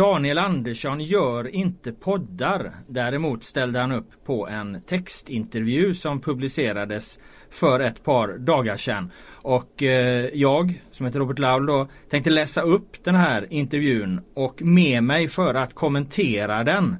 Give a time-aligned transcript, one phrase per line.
[0.00, 2.72] Daniel Andersson gör inte poddar.
[2.86, 7.18] Däremot ställde han upp på en textintervju som publicerades
[7.50, 9.10] för ett par dagar sedan.
[9.30, 14.62] Och eh, jag, som heter Robert Laul då, tänkte läsa upp den här intervjun och
[14.62, 16.96] med mig för att kommentera den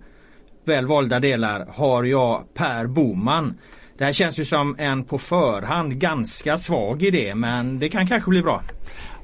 [0.64, 3.58] väl valda delar har jag Per Boman.
[3.98, 8.30] Det här känns ju som en på förhand ganska svag idé men det kan kanske
[8.30, 8.62] bli bra.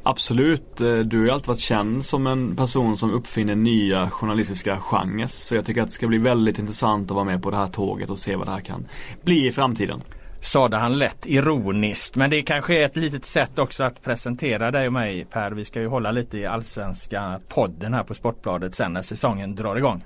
[0.08, 4.76] Absolut, eh, du har ju alltid varit känd som en person som uppfinner nya journalistiska
[4.76, 5.26] genrer.
[5.26, 7.66] Så jag tycker att det ska bli väldigt intressant att vara med på det här
[7.66, 8.88] tåget och se vad det här kan
[9.24, 10.02] bli i framtiden.
[10.40, 14.86] Sade han lätt ironiskt men det kanske är ett litet sätt också att presentera dig
[14.86, 15.50] och mig Per.
[15.50, 19.76] Vi ska ju hålla lite i allsvenska podden här på Sportbladet sen när säsongen drar
[19.76, 20.04] igång.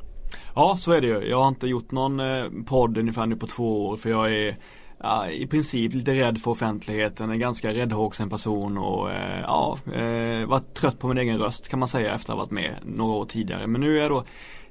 [0.54, 1.28] Ja så är det ju.
[1.28, 4.56] Jag har inte gjort någon eh, podd ungefär nu på två år för jag är
[5.02, 10.60] ja, i princip lite rädd för offentligheten, en ganska räddhågsen person och eh, ja, eh,
[10.74, 13.24] trött på min egen röst kan man säga efter att ha varit med några år
[13.24, 13.66] tidigare.
[13.66, 14.24] Men nu är jag då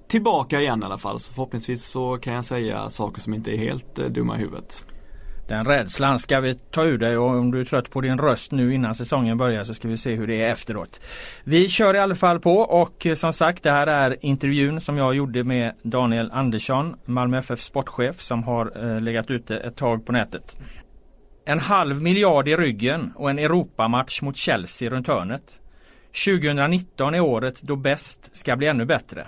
[0.08, 3.58] tillbaka igen i alla fall så förhoppningsvis så kan jag säga saker som inte är
[3.58, 4.86] helt eh, dumma i huvudet.
[5.50, 8.52] Den rädslan ska vi ta ur dig och om du är trött på din röst
[8.52, 11.02] nu innan säsongen börjar så ska vi se hur det är efteråt.
[11.44, 14.97] Vi kör i alla fall på och eh, som sagt det här är intervjun som
[14.97, 20.05] jag gjorde med Daniel Andersson, Malmö FF sportchef som har eh, legat ute ett tag
[20.05, 20.58] på nätet.
[21.45, 25.59] En halv miljard i ryggen och en Europamatch mot Chelsea runt hörnet.
[26.25, 29.27] 2019 är året då bäst ska bli ännu bättre.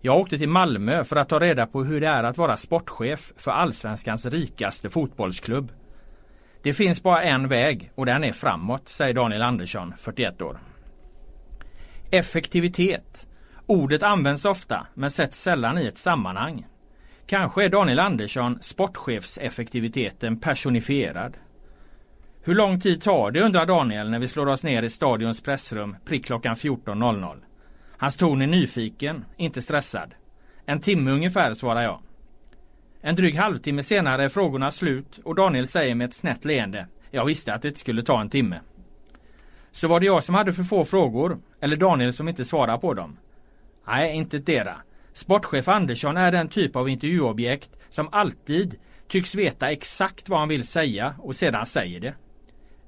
[0.00, 3.32] Jag åkte till Malmö för att ta reda på hur det är att vara sportchef
[3.36, 5.72] för Allsvenskans rikaste fotbollsklubb.
[6.62, 10.60] Det finns bara en väg och den är framåt, säger Daniel Andersson, 41 år.
[12.10, 13.26] Effektivitet.
[13.66, 16.66] Ordet används ofta men sätts sällan i ett sammanhang.
[17.26, 21.36] Kanske är Daniel Andersson sportchefseffektiviteten personifierad.
[22.42, 25.96] Hur lång tid tar det undrar Daniel när vi slår oss ner i stadions pressrum
[26.04, 27.47] prick klockan 14.00.
[28.00, 30.14] Hans ton är nyfiken, inte stressad.
[30.66, 32.00] En timme ungefär, svarar jag.
[33.00, 36.86] En dryg halvtimme senare är frågorna slut och Daniel säger med ett snett leende.
[37.10, 38.60] Jag visste att det inte skulle ta en timme.
[39.72, 41.38] Så var det jag som hade för få frågor?
[41.60, 43.16] Eller Daniel som inte svarar på dem?
[43.86, 44.76] Nej, inte dera.
[45.12, 48.74] Sportchef Andersson är den typ av intervjuobjekt som alltid
[49.08, 52.14] tycks veta exakt vad han vill säga och sedan säger det.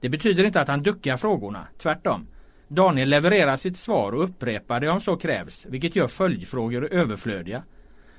[0.01, 2.27] Det betyder inte att han duckar frågorna, tvärtom.
[2.73, 7.63] Daniel levererar sitt svar och upprepar det om så krävs, vilket gör följdfrågor överflödiga.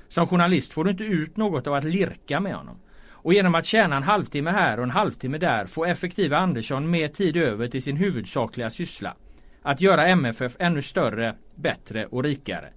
[0.08, 2.76] Som journalist får du inte ut något av att lirka med honom.
[3.08, 7.08] Och genom att tjäna en halvtimme här och en halvtimme där får effektiva Andersson mer
[7.08, 9.14] tid över till sin huvudsakliga syssla.
[9.62, 12.68] Att göra MFF ännu större, bättre och rikare.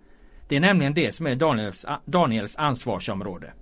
[0.47, 3.53] Det är nämligen det som är Daniels, Daniels ansvarsområde.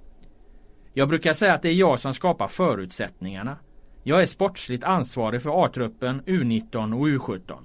[0.94, 3.58] Jag brukar säga att det är jag som skapar förutsättningarna.
[4.04, 7.58] Jag är sportsligt ansvarig för A-truppen, U19 och U17.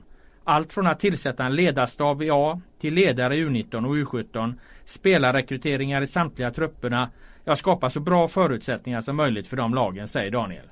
[0.49, 4.55] Allt från att tillsätta en ledarstab i A till ledare i U19 och U17,
[4.85, 7.11] spelarrekryteringar i samtliga trupperna.
[7.45, 10.71] Jag skapar så bra förutsättningar som möjligt för de lagen, säger Daniel.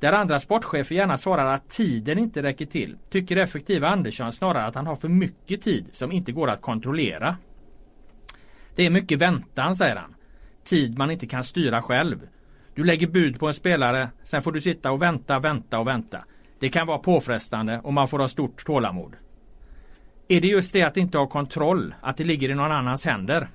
[0.00, 4.74] Där andra sportchefer gärna svarar att tiden inte räcker till tycker effektiva Andersson snarare att
[4.74, 7.36] han har för mycket tid som inte går att kontrollera.
[8.74, 10.14] Det är mycket väntan, säger han.
[10.64, 12.28] Tid man inte kan styra själv.
[12.74, 16.24] Du lägger bud på en spelare, sen får du sitta och vänta, vänta och vänta.
[16.60, 19.16] Det kan vara påfrestande och man får ha stort tålamod.
[20.28, 23.48] Är det just det att inte ha kontroll, att det ligger i någon annans händer?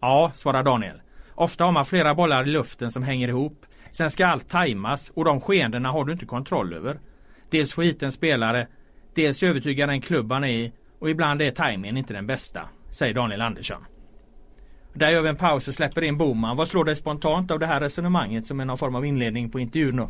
[0.00, 1.00] Ja, svarar Daniel.
[1.34, 3.66] Ofta har man flera bollar i luften som hänger ihop.
[3.90, 7.00] Sen ska allt tajmas och de skeendena har du inte kontroll över.
[7.50, 8.66] Dels få hit en spelare,
[9.14, 12.60] dels övertyga den klubb han är i och ibland är tajmingen inte den bästa,
[12.90, 13.84] säger Daniel Andersson.
[14.92, 16.56] Där gör vi en paus och släpper in Boman.
[16.56, 19.60] Vad slår dig spontant av det här resonemanget som är någon form av inledning på
[19.60, 20.06] intervjun?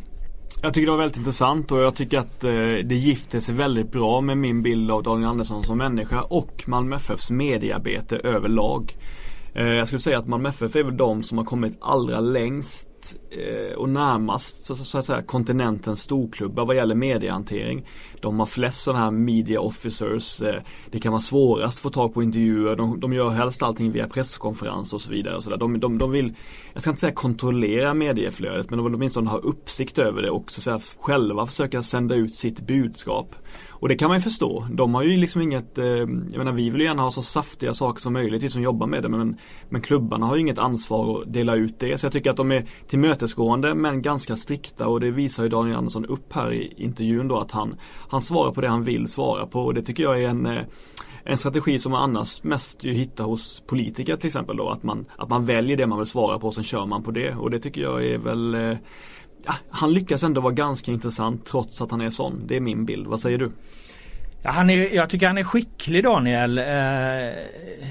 [0.61, 2.51] Jag tycker det var väldigt intressant och jag tycker att eh,
[2.85, 6.95] det gifter sig väldigt bra med min bild av Daniel Andersson som människa och Malmö
[6.95, 8.97] FFs mediearbete överlag.
[9.53, 12.89] Eh, jag skulle säga att Malmö FF är väl de som har kommit allra längst
[13.29, 17.87] eh, och närmast så, så, att säga kontinentens storklubbar vad gäller mediehantering.
[18.21, 20.41] De har flest sådana här media officers.
[20.41, 22.75] Eh, det kan vara svårast att få tag på intervjuer.
[22.75, 25.35] De, de gör helst allting via presskonferens och så vidare.
[25.35, 26.33] Och så de, de, de vill,
[26.73, 30.51] jag ska inte säga kontrollera medieflödet men de vill åtminstone ha uppsikt över det och
[30.51, 33.35] så att säga, själva försöka sända ut sitt budskap.
[33.79, 34.67] Och det kan man ju förstå.
[34.71, 37.73] De har ju liksom inget, eh, jag menar vi vill ju gärna ha så saftiga
[37.73, 39.09] saker som möjligt, vi som jobbar med det.
[39.09, 39.37] Men,
[39.69, 41.97] men klubbarna har ju inget ansvar att dela ut det.
[41.97, 45.77] Så jag tycker att de är tillmötesgående men ganska strikta och det visar ju Daniel
[45.77, 47.75] Andersson upp här i intervjun då att han,
[48.09, 50.63] han svarar på det han vill svara på och det tycker jag är en eh,
[51.23, 55.05] en strategi som man annars mest ju hittar hos politiker till exempel då att man,
[55.17, 57.51] att man väljer det man vill svara på och sen kör man på det och
[57.51, 58.77] det tycker jag är väl eh,
[59.45, 62.41] ja, Han lyckas ändå vara ganska intressant trots att han är sån.
[62.47, 63.07] Det är min bild.
[63.07, 63.51] Vad säger du?
[64.41, 66.57] Ja, han är, jag tycker han är skicklig Daniel.
[66.57, 66.65] Eh,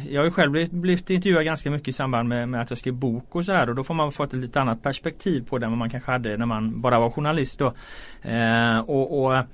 [0.09, 2.79] jag har ju själv blivit, blivit intervjuad ganska mycket i samband med, med att jag
[2.79, 5.59] skrev bok och så här och då får man få ett lite annat perspektiv på
[5.59, 7.73] det än vad man kanske hade när man bara var journalist då.
[8.31, 9.45] Eh, och, och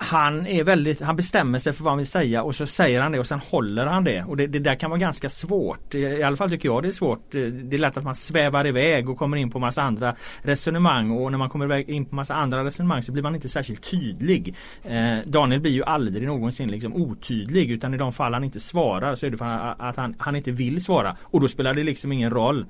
[0.00, 3.12] han är väldigt, han bestämmer sig för vad han vill säga och så säger han
[3.12, 4.22] det och sen håller han det.
[4.22, 5.94] Och det, det, där kan vara ganska svårt.
[5.94, 7.32] I alla fall tycker jag det är svårt.
[7.32, 11.30] Det är lätt att man svävar iväg och kommer in på massa andra resonemang och
[11.30, 14.54] när man kommer in på massa andra resonemang så blir man inte särskilt tydlig.
[14.82, 19.14] Eh, Daniel blir ju aldrig någonsin liksom otydlig utan i de fall han inte svarar
[19.14, 21.16] så är det för att han, han inte vill svara.
[21.22, 22.66] Och då spelar det liksom ingen roll.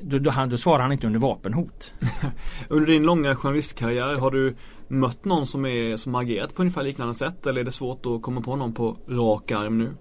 [0.00, 1.94] Då, då, då svarar han inte under vapenhot.
[2.68, 4.54] under din långa journalistkarriär har du
[4.88, 8.06] mött någon som, är, som har agerat på ungefär liknande sätt eller är det svårt
[8.06, 9.94] att komma på någon på rak arm nu?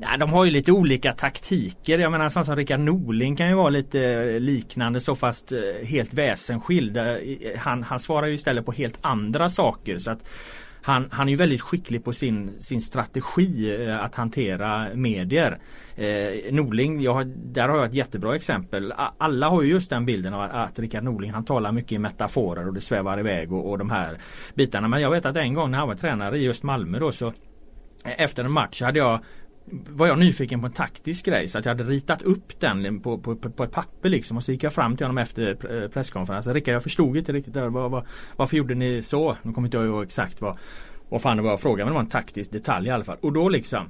[0.00, 1.98] Nej, de har ju lite olika taktiker.
[1.98, 5.86] Jag menar sån som Rickard Norling kan ju vara lite eh, liknande så fast eh,
[5.86, 6.96] helt väsensskild.
[6.96, 7.04] Eh,
[7.58, 9.98] han, han svarar ju istället på helt andra saker.
[9.98, 10.24] så att
[10.82, 15.58] han, han är ju väldigt skicklig på sin, sin strategi eh, att hantera medier.
[15.96, 18.92] Eh, Norling, jag har, där har jag ett jättebra exempel.
[19.18, 21.98] Alla har ju just den bilden av att, att Rickard Norling han talar mycket i
[21.98, 24.18] metaforer och det svävar iväg och, och de här
[24.54, 24.88] bitarna.
[24.88, 27.26] Men jag vet att en gång när han var tränare i just Malmö då så
[27.26, 27.32] eh,
[28.18, 29.20] efter en match hade jag
[29.70, 33.18] var jag nyfiken på en taktisk grej så att jag hade ritat upp den på,
[33.18, 36.54] på, på ett papper liksom och så gick jag fram till honom efter eh, presskonferensen.
[36.54, 38.06] Rickard jag förstod inte riktigt där, var, var,
[38.36, 39.36] varför gjorde ni så?
[39.42, 40.58] Nu kommer inte jag ihåg exakt vad,
[41.08, 43.18] vad fan det var jag frågade men det var en taktisk detalj i alla fall.
[43.20, 43.88] Och då liksom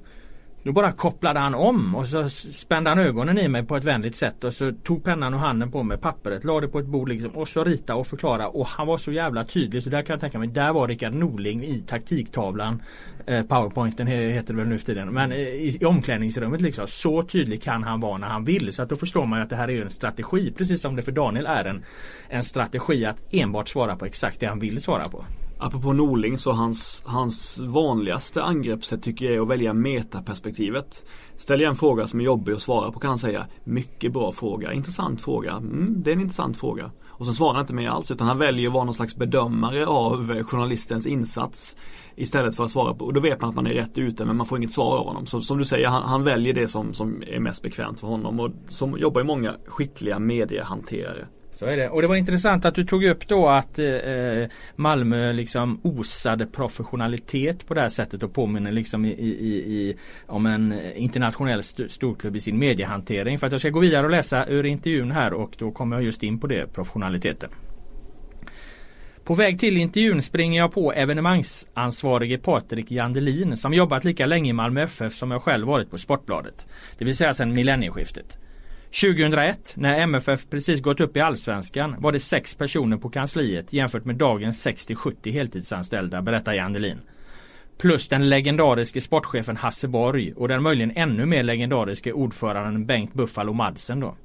[0.69, 4.17] då bara kopplade han om och så spände han ögonen i mig på ett vänligt
[4.17, 7.09] sätt och så tog pennan och handen på mig, pappret, la det på ett bord
[7.09, 8.49] liksom och så rita och förklara.
[8.49, 11.13] Och han var så jävla tydlig så där kan jag tänka mig, där var Rickard
[11.13, 12.83] Norling i taktiktavlan.
[13.27, 15.09] Eh, Powerpointen heter det väl nu för tiden.
[15.09, 16.87] Men eh, i, i omklädningsrummet liksom.
[16.87, 18.73] Så tydlig kan han vara när han vill.
[18.73, 20.53] Så att då förstår man ju att det här är en strategi.
[20.57, 21.85] Precis som det för Daniel är en,
[22.29, 25.25] en strategi att enbart svara på exakt det han vill svara på.
[25.61, 31.05] Apropå Norling så hans, hans vanligaste angreppssätt tycker jag är att välja metaperspektivet.
[31.37, 34.33] Ställer jag en fråga som är jobbig att svara på kan han säga Mycket bra
[34.33, 36.91] fråga, intressant fråga, mm, det är en intressant fråga.
[37.07, 39.87] Och så svarar han inte mer alls utan han väljer att vara någon slags bedömare
[39.87, 41.77] av journalistens insats.
[42.17, 44.37] Istället för att svara på, och då vet man att man är rätt ute men
[44.37, 45.27] man får inget svar av honom.
[45.27, 48.41] Så, som du säger, han, han väljer det som, som är mest bekvämt för honom
[48.41, 51.27] och som jobbar i många skickliga mediehanterare.
[51.59, 51.89] Så är det.
[51.89, 56.47] Och det var intressant att du tog upp då att eh, eh Malmö liksom osade
[56.47, 59.97] professionalitet på det här sättet och påminner liksom i, i, i
[60.27, 63.39] om en internationell st storklubb i sin mediehantering.
[63.39, 66.05] För att jag ska gå vidare och läsa ur intervjun här och då kommer jag
[66.05, 67.51] just in på det, professionaliteten.
[69.25, 74.53] På väg till intervjun springer jag på evenemangsansvarige Patrik Jandelin som jobbat lika länge i
[74.53, 76.67] Malmö FF som jag själv varit på Sportbladet.
[76.99, 78.39] Det vill säga sedan millennieskiftet.
[78.91, 84.05] 2001 när MFF precis gått upp i Allsvenskan var det sex personer på kansliet jämfört
[84.05, 87.01] med dagens 60-70 heltidsanställda berättar Jandelin.
[87.79, 93.53] Plus den legendariske sportchefen Hasse Borg och den möjligen ännu mer legendariske ordföranden Bengt Buffalo
[93.53, 94.17] Madsen då.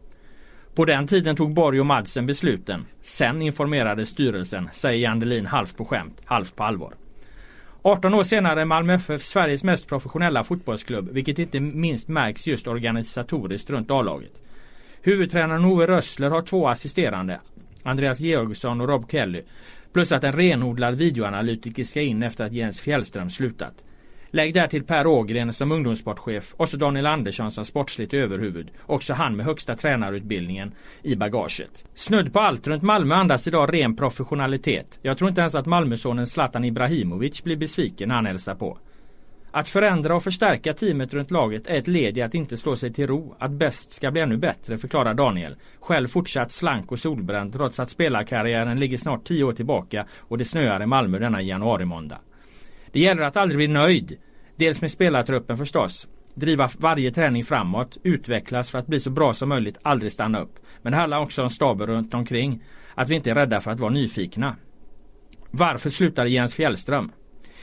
[0.75, 2.85] På den tiden tog Borg och Madsen besluten.
[3.01, 6.93] Sen informerade styrelsen, säger Jandelin halvt på skämt, halvt på allvar.
[7.81, 12.67] 18 år senare är Malmö FF Sveriges mest professionella fotbollsklubb vilket inte minst märks just
[12.67, 14.41] organisatoriskt runt A-laget.
[15.05, 17.39] Huvudtränaren Ove Rössler har två assisterande.
[17.83, 19.41] Andreas Georgsson och Rob Kelly.
[19.93, 23.83] Plus att en renodlad videoanalytiker ska in efter att Jens Fjällström slutat.
[24.31, 28.71] Lägg där till Per Ågren som ungdomssportchef och så Daniel Andersson som sportsligt överhuvud.
[28.81, 31.85] Också han med högsta tränarutbildningen i bagaget.
[31.95, 34.99] Snudd på allt runt Malmö andas idag ren professionalitet.
[35.01, 38.77] Jag tror inte ens att Malmösonen Zlatan Ibrahimovic blir besviken när han hälsar på.
[39.55, 42.93] Att förändra och förstärka teamet runt laget är ett led i att inte slå sig
[42.93, 43.35] till ro.
[43.39, 45.55] Att bäst ska bli ännu bättre, förklarar Daniel.
[45.79, 50.45] Själv fortsatt slank och solbränd trots att spelarkarriären ligger snart tio år tillbaka och det
[50.45, 52.19] snöar i Malmö denna januari-måndag.
[52.91, 54.17] Det gäller att aldrig bli nöjd.
[54.55, 56.07] Dels med spelartruppen förstås.
[56.35, 60.59] Driva varje träning framåt, utvecklas för att bli så bra som möjligt, aldrig stanna upp.
[60.81, 62.63] Men det handlar också om staben runt omkring.
[62.95, 64.55] Att vi inte är rädda för att vara nyfikna.
[65.51, 67.11] Varför slutade Jens Fjällström?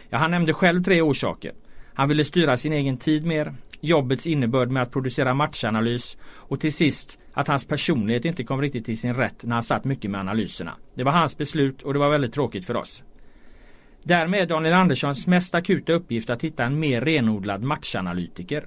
[0.09, 1.53] Ja, han nämnde själv tre orsaker.
[2.01, 6.73] Han ville styra sin egen tid mer, jobbets innebörd med att producera matchanalys och till
[6.73, 10.21] sist att hans personlighet inte kom riktigt till sin rätt när han satt mycket med
[10.21, 10.73] analyserna.
[10.95, 13.03] Det var hans beslut och det var väldigt tråkigt för oss.
[14.03, 18.67] Därmed är Daniel Anderssons mest akuta uppgift att hitta en mer renodlad matchanalytiker.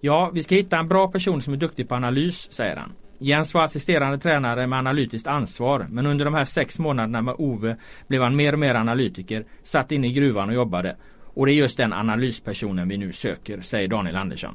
[0.00, 2.92] Ja, vi ska hitta en bra person som är duktig på analys, säger han.
[3.18, 7.76] Jens var assisterande tränare med analytiskt ansvar men under de här sex månaderna med Ove
[8.06, 10.96] blev han mer och mer analytiker, satt inne i gruvan och jobbade.
[11.38, 14.54] Och det är just den analyspersonen vi nu söker, säger Daniel Andersson.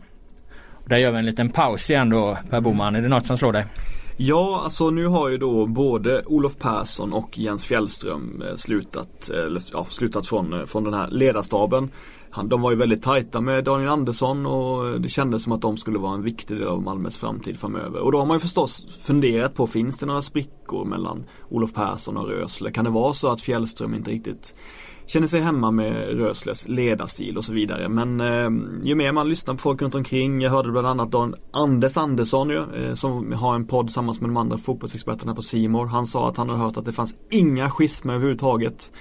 [0.83, 2.95] Och där gör vi en liten paus igen då Per Boman.
[2.95, 3.65] Är det något som slår dig?
[4.17, 9.45] Ja, alltså nu har ju då både Olof Persson och Jens Fjällström eh, slutat, eh,
[9.45, 11.89] eller, ja, slutat från, eh, från den här ledarstaben.
[12.29, 15.77] Han, de var ju väldigt tajta med Daniel Andersson och det kändes som att de
[15.77, 17.99] skulle vara en viktig del av Malmös framtid framöver.
[17.99, 22.17] Och då har man ju förstås funderat på, finns det några sprickor mellan Olof Persson
[22.17, 22.71] och Rösle?
[22.71, 24.55] Kan det vara så att Fjällström inte riktigt
[25.05, 27.89] känner sig hemma med Rösles ledarstil och så vidare.
[27.89, 28.49] Men eh,
[28.83, 30.41] ju mer man lyssnar på folk runt omkring.
[30.41, 34.29] Jag hörde bland annat Don Anders Andersson ju, eh, som har en podd tillsammans med
[34.29, 35.85] de andra fotbollsexperterna på Simor.
[35.85, 38.91] Han sa att han hade hört att det fanns inga schismer överhuvudtaget.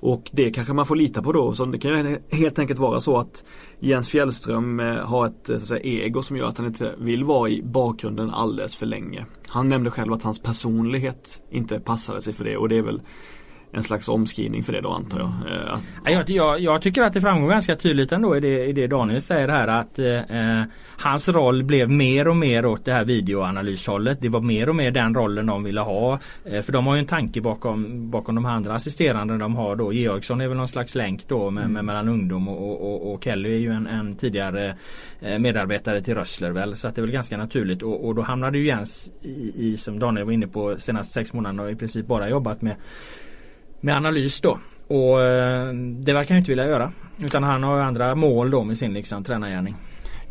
[0.00, 1.52] Och det kanske man får lita på då.
[1.52, 3.44] Så det kan helt enkelt vara så att
[3.78, 6.94] Jens Fjällström eh, har ett eh, så att säga, ego som gör att han inte
[6.98, 9.26] vill vara i bakgrunden alldeles för länge.
[9.48, 13.02] Han nämnde själv att hans personlighet inte passade sig för det och det är väl
[13.72, 15.32] en slags omskrivning för det då antar jag.
[16.06, 18.86] Eh, jag, jag, jag, tycker att det framgår ganska tydligt ändå i det, i det
[18.86, 20.62] Daniel säger här att eh,
[20.98, 24.20] hans roll blev mer och mer åt det här videoanalyshållet.
[24.20, 26.18] Det var mer och mer den rollen de ville ha.
[26.44, 29.92] Eh, för de har ju en tanke bakom, bakom de andra assisterande de har då.
[29.92, 31.72] Georgsson är väl någon slags länk då med, mm.
[31.72, 34.76] med mellan ungdom och, och, och, Kelly är ju en, en tidigare
[35.20, 36.76] eh, medarbetare till Rössler väl.
[36.76, 39.76] Så att det är väl ganska naturligt och, och då hamnade ju Jens i, i,
[39.76, 42.76] som Daniel var inne på senaste sex månaderna och i princip bara jobbat med
[43.80, 44.58] med analys då.
[44.86, 46.92] Och eh, det verkar han inte vilja göra.
[47.18, 49.76] Utan han har andra mål då med sin liksom tränargärning.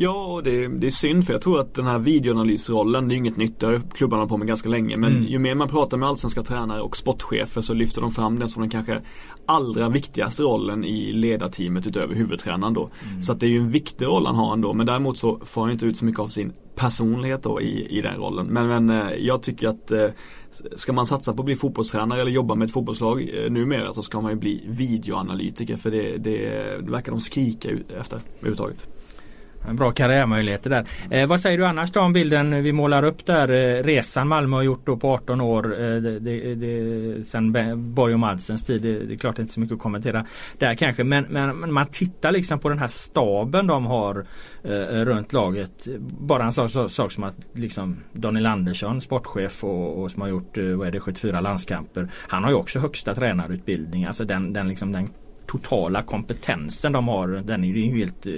[0.01, 3.37] Ja, det, det är synd för jag tror att den här videoanalysrollen, det är inget
[3.37, 4.97] nytt, det har klubbarna på med ganska länge.
[4.97, 5.23] Men mm.
[5.23, 8.61] ju mer man pratar med allsvenska tränare och sportchefer så lyfter de fram den som
[8.61, 8.99] den kanske
[9.45, 12.89] allra viktigaste rollen i ledarteamet utöver huvudtränaren då.
[13.09, 13.21] Mm.
[13.21, 14.73] Så att det är ju en viktig roll han har ändå.
[14.73, 18.01] Men däremot så får han inte ut så mycket av sin personlighet då i, i
[18.01, 18.47] den rollen.
[18.47, 20.07] Men, men eh, jag tycker att eh,
[20.75, 24.03] ska man satsa på att bli fotbollstränare eller jobba med ett fotbollslag eh, numera så
[24.03, 26.37] ska man ju bli videoanalytiker för det, det,
[26.81, 28.87] det verkar de skrika efter överhuvudtaget.
[29.71, 30.85] Bra karriärmöjligheter där.
[31.09, 33.49] Eh, vad säger du annars då om bilden vi målar upp där?
[33.49, 35.81] Eh, resan Malmö har gjort då på 18 år.
[35.81, 37.53] Eh, det, det, det, sen
[37.93, 38.81] Borg och Madsens tid.
[38.81, 40.25] Det, det, är klart inte så mycket att kommentera
[40.57, 41.03] där kanske.
[41.03, 44.25] Men, men, man tittar liksom på den här staben de har
[44.63, 45.87] eh, runt laget.
[45.99, 50.29] Bara en sak, sak, sak som att liksom Daniel Andersson, sportchef och, och som har
[50.29, 52.07] gjort eh, vad är det, 74 landskamper.
[52.13, 54.05] Han har ju också högsta tränarutbildning.
[54.05, 55.09] Alltså den, den, liksom, den
[55.47, 57.27] totala kompetensen de har.
[57.27, 58.31] Den är ju helt eh,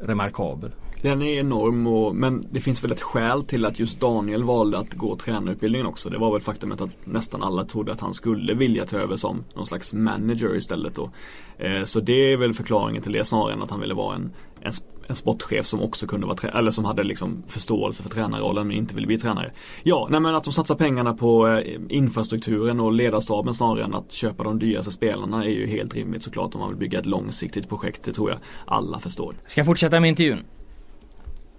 [0.00, 0.70] remarkabel.
[1.02, 4.78] Den är enorm och, men det finns väl ett skäl till att just Daniel valde
[4.78, 6.10] att gå tränarutbildningen också.
[6.10, 9.44] Det var väl faktumet att nästan alla trodde att han skulle vilja ta över som
[9.54, 11.10] någon slags manager istället då.
[11.58, 14.30] Eh, så det är väl förklaringen till det snarare än att han ville vara en,
[14.60, 14.72] en
[15.08, 18.94] en sportchef som också kunde vara eller som hade liksom förståelse för tränarrollen men inte
[18.94, 19.52] ville bli tränare.
[19.82, 24.12] Ja, nej men att de satsar pengarna på eh, infrastrukturen och ledarstaben snarare än att
[24.12, 27.68] köpa de dyraste spelarna är ju helt rimligt såklart om man vill bygga ett långsiktigt
[27.68, 28.02] projekt.
[28.04, 29.34] Det tror jag alla förstår.
[29.46, 30.44] Ska fortsätta med intervjun.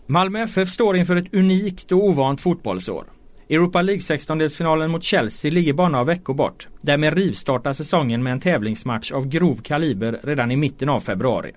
[0.06, 3.06] Malmö FF står inför ett unikt och ovant fotbollsår.
[3.50, 6.68] Europa League 16-delsfinalen mot Chelsea ligger bara några veckor bort.
[6.82, 11.54] Därmed rivstartar säsongen med en tävlingsmatch av grov kaliber redan i mitten av februari.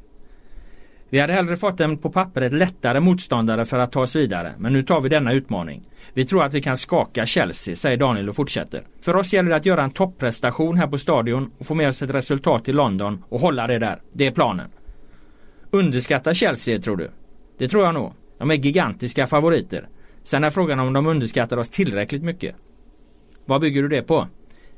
[1.13, 4.73] Vi hade hellre fått en på pappret lättare motståndare för att ta oss vidare, men
[4.73, 5.89] nu tar vi denna utmaning.
[6.15, 8.83] Vi tror att vi kan skaka Chelsea, säger Daniel och fortsätter.
[9.01, 12.03] För oss gäller det att göra en topprestation här på stadion och få med oss
[12.03, 14.01] ett resultat i London och hålla det där.
[14.13, 14.71] Det är planen.
[15.71, 17.11] Underskatta Chelsea, tror du?
[17.59, 18.13] Det tror jag nog.
[18.39, 19.89] De är gigantiska favoriter.
[20.25, 22.55] Sen är frågan om de underskattar oss tillräckligt mycket.
[23.45, 24.29] Vad bygger du det på?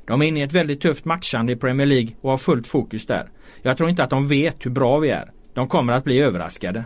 [0.07, 3.05] De är inne i ett väldigt tufft matchande i Premier League och har fullt fokus
[3.05, 3.29] där.
[3.61, 5.31] Jag tror inte att de vet hur bra vi är.
[5.55, 6.83] De kommer att bli överraskade.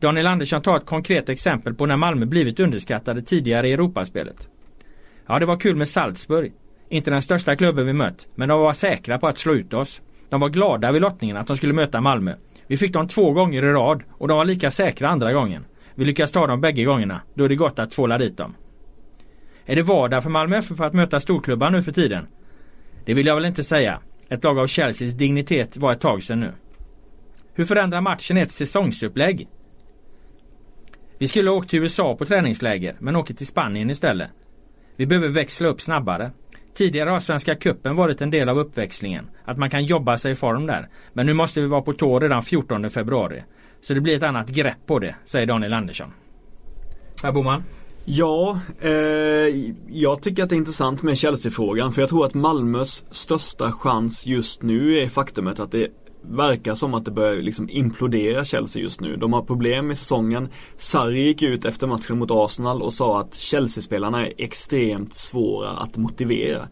[0.00, 4.48] Daniel Andersson tar ett konkret exempel på när Malmö blivit underskattade tidigare i Europaspelet.
[5.26, 6.52] Ja, det var kul med Salzburg.
[6.88, 10.02] Inte den största klubben vi mött, men de var säkra på att slå ut oss.
[10.28, 12.34] De var glada vid lottningen att de skulle möta Malmö.
[12.66, 15.64] Vi fick dem två gånger i rad och de var lika säkra andra gången.
[15.94, 17.20] Vi lyckas ta dem bägge gångerna.
[17.34, 18.54] Då är det gott att tvåla dit dem.
[19.66, 22.26] Är det vardag för Malmö FF att möta storklubbar nu för tiden?
[23.04, 24.00] Det vill jag väl inte säga.
[24.28, 26.52] Ett lag av Chelseas dignitet var ett tag sedan nu.
[27.54, 29.48] Hur förändrar matchen ett säsongsupplägg?
[31.18, 34.30] Vi skulle ha åkt till USA på träningsläger men åker till Spanien istället.
[34.96, 36.30] Vi behöver växla upp snabbare.
[36.74, 39.26] Tidigare har Svenska Kuppen varit en del av uppväxlingen.
[39.44, 40.88] Att man kan jobba sig i form där.
[41.12, 43.42] Men nu måste vi vara på tå redan 14 februari.
[43.80, 46.12] Så det blir ett annat grepp på det, säger Daniel Andersson.
[47.22, 47.62] Per Boman?
[48.04, 48.90] Ja, eh,
[49.88, 54.26] jag tycker att det är intressant med Chelsea-frågan för jag tror att Malmös största chans
[54.26, 55.88] just nu är faktumet att det
[56.28, 59.16] verkar som att det börjar liksom implodera Chelsea just nu.
[59.16, 60.48] De har problem med säsongen.
[60.76, 65.96] Sarri gick ut efter matchen mot Arsenal och sa att Chelsea-spelarna är extremt svåra att
[65.96, 66.68] motivera.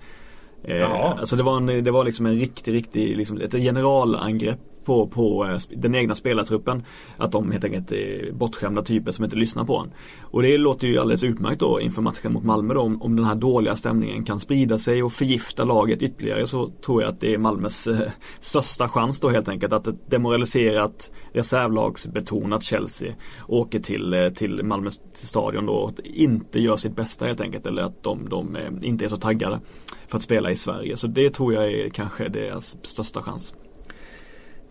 [0.65, 5.07] Eh, alltså det var, en, det var liksom en riktig, riktig, liksom ett generalangrepp på,
[5.07, 6.83] på eh, den egna spelartruppen.
[7.17, 9.93] Att de helt enkelt är bortskämda typer som inte lyssnar på honom.
[10.21, 12.81] Och det låter ju alldeles utmärkt då inför matchen mot Malmö då.
[12.81, 17.03] Om, om den här dåliga stämningen kan sprida sig och förgifta laget ytterligare så tror
[17.03, 18.09] jag att det är Malmös eh,
[18.41, 19.73] största chans då helt enkelt.
[19.73, 23.15] Att ett demoraliserat reservlagsbetonat Chelsea
[23.49, 27.67] åker till, eh, till Malmö stadion då och inte gör sitt bästa helt enkelt.
[27.67, 29.61] Eller att de, de eh, inte är så taggade
[30.07, 30.97] för att spela i Sverige.
[30.97, 33.55] Så det tror jag är kanske deras största chans.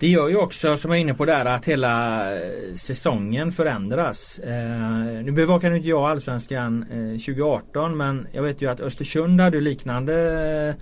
[0.02, 4.40] Det gör ju också, som jag är inne på där, att hela eh, säsongen förändras.
[4.40, 9.62] Eh, nu bevakade inte jag Allsvenskan eh, 2018 men jag vet ju att Östersund hade
[9.62, 10.76] liknande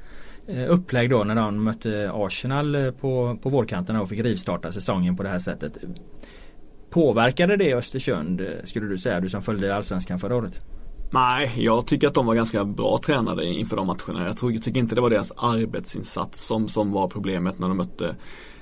[0.47, 5.17] eh, upplägg då när de mötte Arsenal eh, på, på vårkanten och fick rivstarta säsongen
[5.17, 5.77] på det här sättet.
[6.89, 10.61] Påverkade det Östersund eh, skulle du säga, du som följde Allsvenskan förra året?
[11.11, 14.27] Nej, jag tycker att de var ganska bra tränade inför de matcherna.
[14.27, 17.77] Jag, tror, jag tycker inte det var deras arbetsinsats som, som var problemet när de
[17.77, 18.15] mötte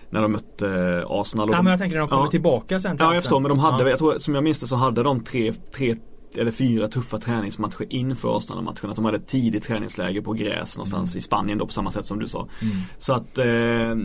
[0.10, 1.50] när de mötte Arsenal.
[1.52, 2.32] Ja, men jag tänker när de kommer ja.
[2.32, 2.96] tillbaka sen.
[3.00, 3.40] Ja, jag förstår.
[3.40, 3.90] Men de hade, ja.
[3.90, 5.96] jag tror, som jag minns det så hade de tre, tre
[6.36, 8.90] eller fyra tuffa träningsmatcher inför Arsenal-matchen.
[8.90, 11.20] Att de hade tidigt träningsläge på gräs någonstans mm.
[11.20, 12.40] i Spanien då på samma sätt som du sa.
[12.40, 12.76] Mm.
[12.98, 13.96] Så att, eh, ja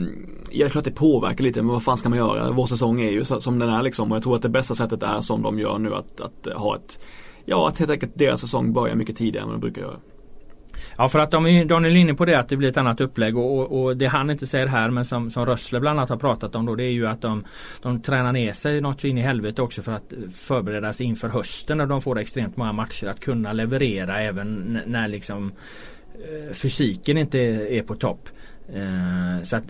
[0.51, 2.51] det är klart det påverkar lite men vad fan ska man göra?
[2.51, 4.75] Vår säsong är ju så, som den är liksom och jag tror att det bästa
[4.75, 6.99] sättet är som de gör nu att, att ha ett
[7.45, 9.97] Ja, att helt enkelt deras säsong börjar mycket tidigare än vad de brukar göra.
[10.97, 13.01] Ja för att de är, Daniel är inne på det att det blir ett annat
[13.01, 16.11] upplägg och, och, och det han inte säger här men som, som Rössle bland annat
[16.11, 17.45] har pratat om då det är ju att de,
[17.83, 21.29] de tränar ner sig något så in i helvete också för att förbereda sig inför
[21.29, 25.53] hösten när de får extremt många matcher att kunna leverera även när liksom
[26.15, 28.29] eh, fysiken inte är på topp.
[28.69, 29.65] Eh, så att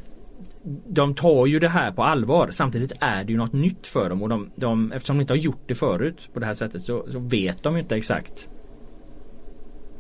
[0.87, 2.49] de tar ju det här på allvar.
[2.51, 5.39] Samtidigt är det ju något nytt för dem och de, de, eftersom de inte har
[5.39, 8.49] gjort det förut på det här sättet så, så vet de ju inte exakt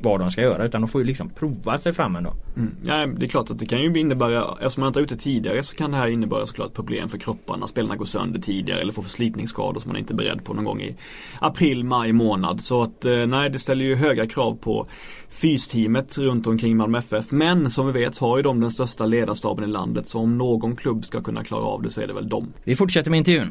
[0.03, 2.35] vad de ska göra utan de får ju liksom prova sig fram ändå.
[2.57, 2.75] Mm.
[2.85, 5.63] Ja, det är klart att det kan ju innebära, eftersom man inte är ute tidigare
[5.63, 7.67] så kan det här innebära såklart problem för kropparna.
[7.67, 10.81] Spelarna går sönder tidigare eller får förslitningsskador som man inte är beredd på någon gång
[10.81, 10.97] i
[11.41, 12.61] april, maj månad.
[12.61, 14.87] Så att eh, nej, det ställer ju höga krav på
[15.29, 17.33] fysteamet runt omkring Malmö FF.
[17.33, 20.77] Men som vi vet har ju de den största ledarstaben i landet så om någon
[20.77, 22.53] klubb ska kunna klara av det så är det väl dem.
[22.65, 23.51] Vi fortsätter med intervjun.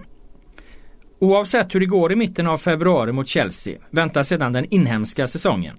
[1.19, 5.77] Oavsett hur det går i mitten av februari mot Chelsea väntar sedan den inhemska säsongen.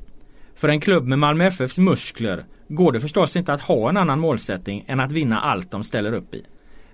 [0.55, 4.21] För en klubb med Malmö FFs muskler går det förstås inte att ha en annan
[4.21, 6.45] målsättning än att vinna allt de ställer upp i.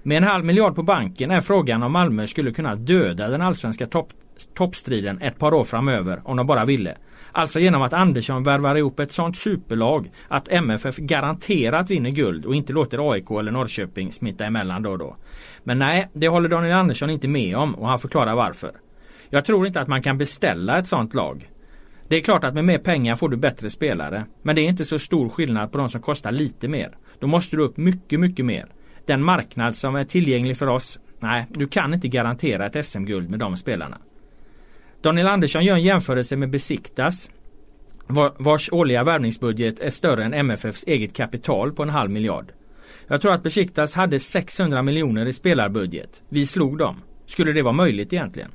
[0.03, 3.87] Med en halv miljard på banken är frågan om Malmö skulle kunna döda den allsvenska
[3.87, 4.12] topp,
[4.55, 6.97] toppstriden ett par år framöver om de bara ville.
[7.33, 12.55] Alltså genom att Andersson värvar ihop ett sånt superlag att MFF garanterat vinner guld och
[12.55, 15.16] inte låter AIK eller Norrköping smitta emellan då och då.
[15.64, 18.73] Men nej, det håller Daniel Andersson inte med om och han förklarar varför.
[19.31, 21.49] Jag tror inte att man kan beställa ett sånt lag.
[22.09, 24.25] Det är klart att med mer pengar får du bättre spelare.
[24.42, 26.97] Men det är inte så stor skillnad på de som kostar lite mer.
[27.18, 28.66] Då måste du upp mycket, mycket mer.
[29.07, 33.38] Den marknad som är tillgänglig för oss, nej, du kan inte garantera ett SM-guld med
[33.38, 33.99] de spelarna.
[35.03, 37.31] Daniel Andersson gör en jämförelse med Besiktas
[38.38, 42.53] vars årliga värvningsbudget är större än MFFs eget kapital på en halv miljard.
[43.07, 46.23] Jag tror att Besiktas hade 600 miljoner i spelarbudget.
[46.29, 46.97] Vi slog dem.
[47.27, 48.51] Skulle det vara möjligt egentligen?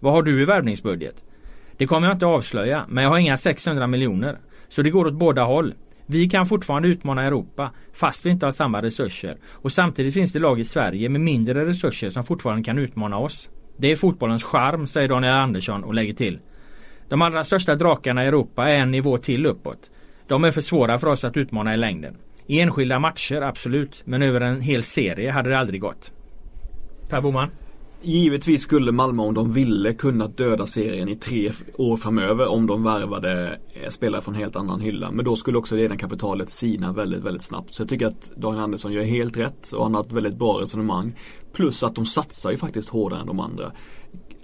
[0.00, 1.24] Vad har du i värvningsbudget?
[1.76, 4.38] Det kommer jag inte avslöja, men jag har inga 600 miljoner.
[4.68, 5.74] Så det går åt båda håll.
[6.06, 9.36] Vi kan fortfarande utmana Europa fast vi inte har samma resurser.
[9.50, 13.50] Och samtidigt finns det lag i Sverige med mindre resurser som fortfarande kan utmana oss.
[13.76, 16.38] Det är fotbollens charm, säger Daniel Andersson och lägger till.
[17.08, 19.90] De allra största drakarna i Europa är en nivå till uppåt.
[20.28, 22.16] De är för svåra för oss att utmana i längden.
[22.46, 24.02] I enskilda matcher, absolut.
[24.04, 26.12] Men över en hel serie hade det aldrig gått.
[27.10, 27.50] Per Boman?
[28.06, 32.82] Givetvis skulle Malmö om de ville kunna döda serien i tre år framöver om de
[32.82, 35.10] värvade eh, spelare från helt annan hylla.
[35.10, 37.74] Men då skulle också redan kapitalet sina väldigt, väldigt snabbt.
[37.74, 40.60] Så jag tycker att Daniel Andersson gör helt rätt och han har ett väldigt bra
[40.60, 41.18] resonemang.
[41.52, 43.72] Plus att de satsar ju faktiskt hårdare än de andra.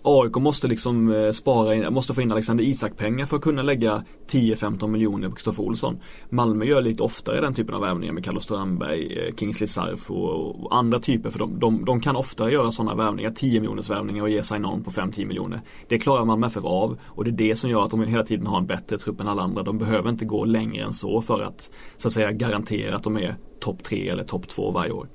[0.02, 3.62] AIK måste liksom eh, spara in, måste få in Alexander Isak pengar för att kunna
[3.62, 5.98] lägga 10-15 miljoner på Kristoffer Olsson.
[6.28, 10.64] Malmö gör lite oftare den typen av värvningar med Carlos Strandberg, eh, Kingsley Sarf och,
[10.64, 14.22] och, andra typer för de, de, de kan oftare göra sådana värvningar, 10 miljoners värvningar
[14.22, 15.60] och ge sig någon på 5-10 miljoner.
[15.88, 18.46] Det klarar Malmö FF av och det är det som gör att de hela tiden
[18.46, 19.62] har en bättre trupp än alla andra.
[19.62, 23.16] De behöver inte gå längre än så för att så att säga garantera att de
[23.16, 25.08] är topp 3 eller topp 2 varje år.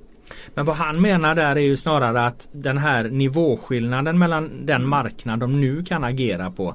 [0.54, 5.38] Men vad han menar där är ju snarare att den här nivåskillnaden mellan den marknad
[5.38, 6.74] de nu kan agera på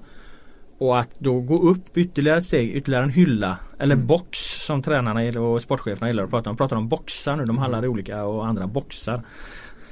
[0.78, 4.08] och att då gå upp ytterligare ett steg, ytterligare en hylla eller mm.
[4.08, 6.56] box som tränarna och sportcheferna gillar att prata om.
[6.56, 9.22] De pratar om boxar nu, de handlar i olika och andra boxar.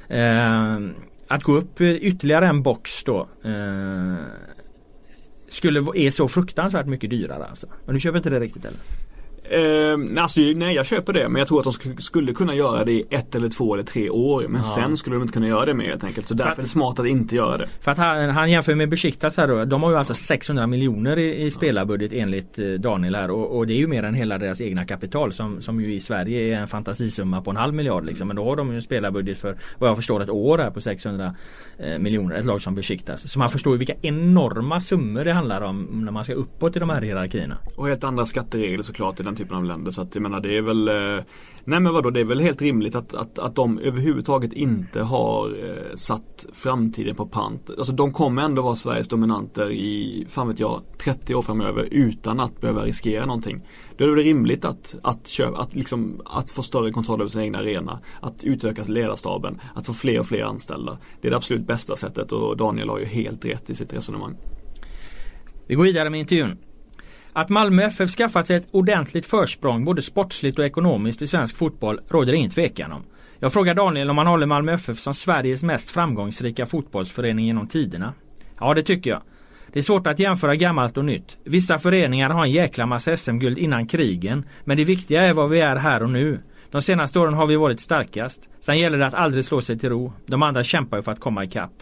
[0.08, 0.78] Eh,
[1.28, 4.14] att gå upp ytterligare en box då eh,
[5.48, 7.66] skulle är så fruktansvärt mycket dyrare alltså.
[7.84, 8.99] Men du köper inte det riktigt eller?
[9.50, 12.92] Eh, alltså, nej jag köper det men jag tror att de skulle kunna göra det
[12.92, 14.74] i ett eller två eller tre år men ja.
[14.74, 16.26] sen skulle de inte kunna göra det mer helt enkelt.
[16.26, 17.68] Så därför att, är det smart att inte göra det.
[17.80, 19.64] För att han, han jämför med Besiktas här då.
[19.64, 23.66] De har ju alltså 600 miljoner i, i spelarbudget enligt eh, Daniel här och, och,
[23.66, 26.60] det är ju mer än hela deras egna kapital som, som ju i Sverige är
[26.60, 28.28] en fantasisumma på en halv miljard liksom.
[28.28, 30.80] Men då har de ju en spelarbudget för vad jag förstår ett år här på
[30.80, 31.34] 600
[31.78, 32.36] eh, miljoner.
[32.36, 33.30] Ett lag som Besiktas.
[33.30, 36.78] Så man förstår ju vilka enorma summor det handlar om när man ska uppåt i
[36.78, 37.56] de här hierarkierna.
[37.76, 39.90] Och helt andra skatteregler såklart i den typen av länder.
[39.90, 41.24] Så att jag menar det är väl eh,
[41.64, 45.48] Nej men vadå det är väl helt rimligt att, att, att de överhuvudtaget inte har
[45.48, 47.70] eh, satt framtiden på pant.
[47.78, 52.40] Alltså de kommer ändå vara Sveriges dominanter i, fan vet jag, 30 år framöver utan
[52.40, 53.62] att behöva riskera någonting.
[53.96, 57.28] Då är det väl rimligt att, att, köpa, att, liksom, att få större kontroll över
[57.28, 58.00] sin egna arena.
[58.20, 60.98] Att utöka ledarstaben, att få fler och fler anställda.
[61.20, 64.36] Det är det absolut bästa sättet och Daniel har ju helt rätt i sitt resonemang.
[65.66, 66.58] Vi går vidare med intervjun.
[67.32, 72.00] Att Malmö FF skaffat sig ett ordentligt försprång både sportsligt och ekonomiskt i svensk fotboll
[72.08, 73.02] råder ingen tvekan om.
[73.38, 78.14] Jag frågar Daniel om han håller Malmö FF som Sveriges mest framgångsrika fotbollsförening genom tiderna.
[78.60, 79.22] Ja det tycker jag.
[79.72, 81.36] Det är svårt att jämföra gammalt och nytt.
[81.44, 84.44] Vissa föreningar har en jäkla massa SM-guld innan krigen.
[84.64, 86.38] Men det viktiga är vad vi är här och nu.
[86.70, 88.48] De senaste åren har vi varit starkast.
[88.60, 90.12] Sen gäller det att aldrig slå sig till ro.
[90.26, 91.72] De andra kämpar ju för att komma ikapp.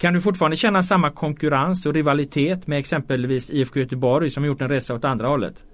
[0.00, 4.68] Kan du fortfarande känna samma konkurrens och rivalitet med exempelvis IFK Göteborg som gjort en
[4.68, 5.64] resa åt andra hållet?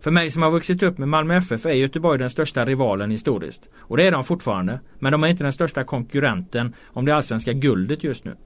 [0.00, 3.68] För mig som har vuxit upp med Malmö FF är Göteborg den största rivalen historiskt.
[3.76, 4.80] Och det är de fortfarande.
[4.98, 8.36] Men de är inte den största konkurrenten om det allsvenska guldet just nu.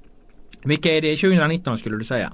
[0.65, 2.33] Vilka är det 2019 skulle du säga?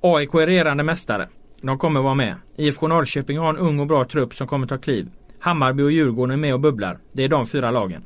[0.00, 1.28] AIK är regerande mästare.
[1.60, 2.34] De kommer vara med.
[2.56, 5.10] IFK Norrköping har en ung och bra trupp som kommer ta kliv.
[5.38, 6.98] Hammarby och Djurgården är med och bubblar.
[7.12, 8.04] Det är de fyra lagen.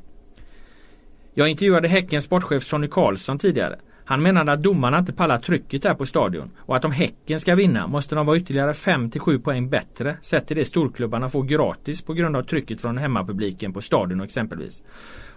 [1.33, 3.79] Jag intervjuade Häckens sportchef Sonny Karlsson tidigare.
[4.05, 7.55] Han menade att domarna inte pallar trycket här på stadion och att om Häcken ska
[7.55, 12.13] vinna måste de vara ytterligare 5-7 poäng bättre sett till det storklubbarna får gratis på
[12.13, 14.83] grund av trycket från hemmapubliken på stadion exempelvis.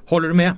[0.06, 0.56] Håller du med?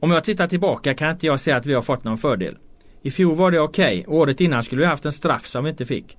[0.00, 2.56] Om jag tittar tillbaka kan inte jag säga att vi har fått någon fördel.
[3.02, 4.16] I fjol var det okej okay.
[4.16, 6.16] året innan skulle vi haft en straff som vi inte fick.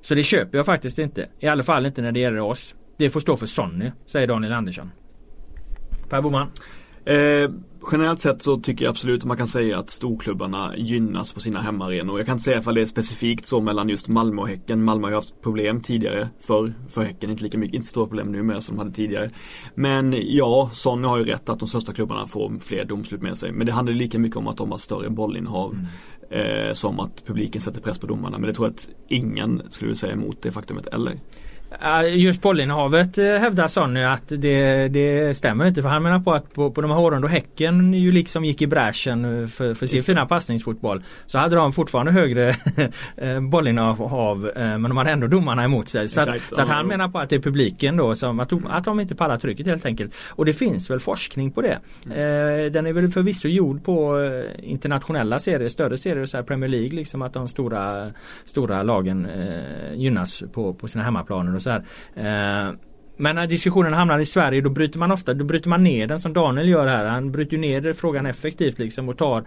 [0.00, 1.28] Så det köper jag faktiskt inte.
[1.38, 2.74] I alla fall inte när det gäller oss.
[2.96, 4.90] Det får stå för Sonny, säger Daniel Andersson.
[6.08, 6.50] Per Boman.
[7.06, 7.50] Eh,
[7.92, 11.60] generellt sett så tycker jag absolut att man kan säga att storklubbarna gynnas på sina
[11.60, 12.18] hemmaarenor.
[12.18, 14.84] Jag kan inte säga ifall det är specifikt så mellan just Malmö och Häcken.
[14.84, 18.32] Malmö har ju haft problem tidigare för, för Häcken, inte lika mycket, inte stora problem
[18.32, 19.30] nu med som de hade tidigare.
[19.74, 23.52] Men ja, Sonny har ju rätt att de största klubbarna får fler domslut med sig.
[23.52, 25.72] Men det handlar lika mycket om att de har större bollinnehav.
[25.72, 25.86] Mm.
[26.30, 28.38] Eh, som att publiken sätter press på domarna.
[28.38, 31.14] Men det tror jag att ingen skulle säga emot det faktumet, eller?
[32.08, 36.52] Just bollinnehavet eh, hävdar Sonny att det, det stämmer inte för han menar på att
[36.54, 39.86] på, på de här åren då Häcken ju liksom gick i bräschen eh, för, för
[39.86, 42.48] sin fina passningsfotboll så hade de fortfarande högre
[43.16, 46.08] eh, bollinnehav men de hade ändå domarna emot sig.
[46.08, 48.84] Så, att, så att, han menar på att det är publiken då som att, att
[48.84, 50.14] de inte pallar trycket helt enkelt.
[50.28, 51.78] Och det finns väl forskning på det.
[52.06, 52.72] Mm.
[52.72, 54.18] Den är väl förvisso gjord på
[54.58, 58.12] internationella serier, större serier, så Premier League liksom att de stora,
[58.44, 59.28] stora lagen
[59.94, 61.82] gynnas på, på sina hemmaplaner och så här.
[62.14, 62.74] Eh,
[63.16, 66.20] men när diskussionen hamnar i Sverige då bryter man ofta, då bryter man ner den
[66.20, 67.04] som Daniel gör här.
[67.06, 69.44] Han bryter ner frågan effektivt liksom och tar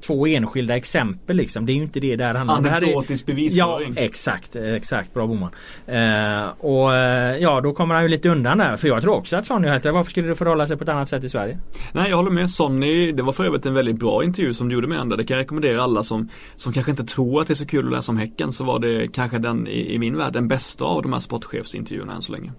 [0.00, 1.66] två enskilda exempel liksom.
[1.66, 2.66] Det är ju inte det där handlar om.
[2.66, 3.94] Anekdotisk bevisföring.
[3.96, 5.14] Ja exakt, exakt.
[5.14, 5.50] Bra Boman.
[5.86, 8.76] Eh, och eh, ja då kommer han ju lite undan där.
[8.76, 11.08] För jag tror också att Sonny helt Varför skulle det förhålla sig på ett annat
[11.08, 11.58] sätt i Sverige?
[11.92, 12.50] Nej jag håller med.
[12.50, 15.16] Sonny, det var för övrigt en väldigt bra intervju som du gjorde med henne.
[15.16, 17.86] Det kan jag rekommendera alla som, som kanske inte tror att det är så kul
[17.86, 18.52] att läsa om Häcken.
[18.52, 22.14] Så var det kanske den i, i min värld den bästa av de här sportchefsintervjuerna
[22.14, 22.52] än så länge.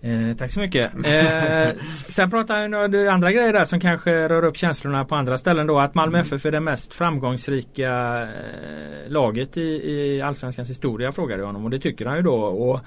[0.00, 0.94] Eh, tack så mycket.
[0.94, 1.76] Eh,
[2.08, 5.80] sen pratar vi andra grejer där som kanske rör upp känslorna på andra ställen då.
[5.80, 11.46] Att Malmö FF är det mest framgångsrika eh, laget i, i Allsvenskans historia frågade jag
[11.46, 12.34] honom och det tycker han ju då.
[12.34, 12.80] Och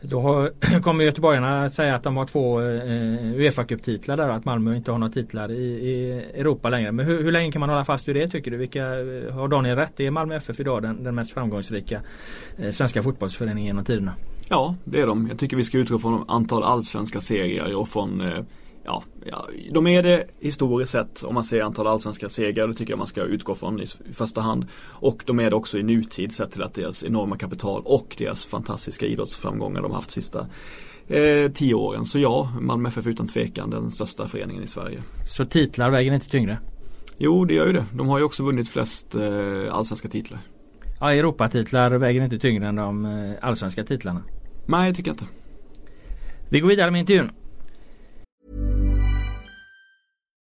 [0.00, 4.44] då har, kommer göteborgarna säga att de har två eh, uefa Cup-titlar där och att
[4.44, 6.92] Malmö inte har några titlar i, i Europa längre.
[6.92, 8.56] Men hur, hur, länge kan man hålla fast vid det tycker du?
[8.56, 10.00] Vilka, eh, har Daniel rätt?
[10.00, 12.00] Är Malmö FF idag den, den mest framgångsrika
[12.58, 14.14] eh, svenska fotbollsföreningen genom tiderna?
[14.48, 15.28] Ja, det är de.
[15.28, 18.44] Jag tycker vi ska utgå från antal allsvenska serier och från eh,
[19.24, 22.68] ja, de är det historiskt sett om man ser antal allsvenska segrar.
[22.68, 24.66] Det tycker jag man ska utgå från i första hand.
[24.84, 28.44] Och de är det också i nutid sett till att deras enorma kapital och deras
[28.44, 30.46] fantastiska idrottsframgångar de haft sista
[31.08, 32.06] eh, tio åren.
[32.06, 34.98] Så ja, Malmö FF utan tvekan den största föreningen i Sverige.
[35.26, 36.58] Så titlar väger inte tyngre?
[37.18, 37.84] Jo, det gör ju det.
[37.94, 40.40] De har ju också vunnit flest eh, allsvenska titlar.
[41.00, 44.22] Ja, Europatitlar väger inte tyngre än de eh, allsvenska titlarna.
[44.66, 45.26] Nej, det tycker jag inte.
[46.50, 47.30] Vi går vidare med intervjun.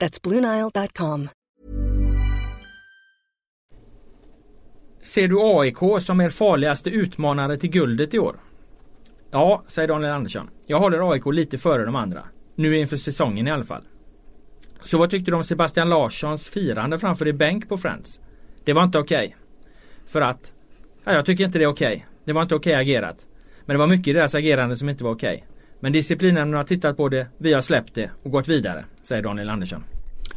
[0.00, 1.28] That's BlueNile.com.
[5.02, 8.36] Ser du AIK som er farligaste utmanare till guldet i år?
[9.30, 10.50] Ja, säger Daniel Andersson.
[10.66, 12.24] Jag håller AIK lite före de andra.
[12.54, 13.82] Nu inför säsongen i alla fall.
[14.80, 18.20] Så vad tyckte du om Sebastian Larssons firande framför din bänk på Friends?
[18.64, 19.26] Det var inte okej.
[19.26, 19.38] Okay.
[20.06, 20.52] För att,
[21.04, 21.96] ja, jag tycker inte det är okej.
[21.96, 22.06] Okay.
[22.24, 23.26] Det var inte okej okay agerat.
[23.64, 25.44] Men det var mycket i deras agerande som inte var okej.
[25.80, 29.50] Men disciplinen har tittat på det, vi har släppt det och gått vidare, säger Daniel
[29.50, 29.84] Andersson.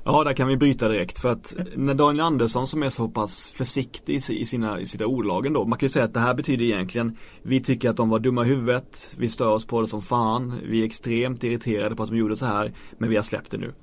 [0.03, 3.51] Ja, där kan vi bryta direkt för att när Daniel Andersson som är så pass
[3.51, 5.65] försiktig i sina, i sina ordlagen då.
[5.65, 8.45] Man kan ju säga att det här betyder egentligen Vi tycker att de var dumma
[8.45, 9.15] i huvudet.
[9.17, 10.59] Vi stör oss på det som fan.
[10.69, 12.73] Vi är extremt irriterade på att de gjorde så här.
[12.97, 13.73] Men vi har släppt det nu.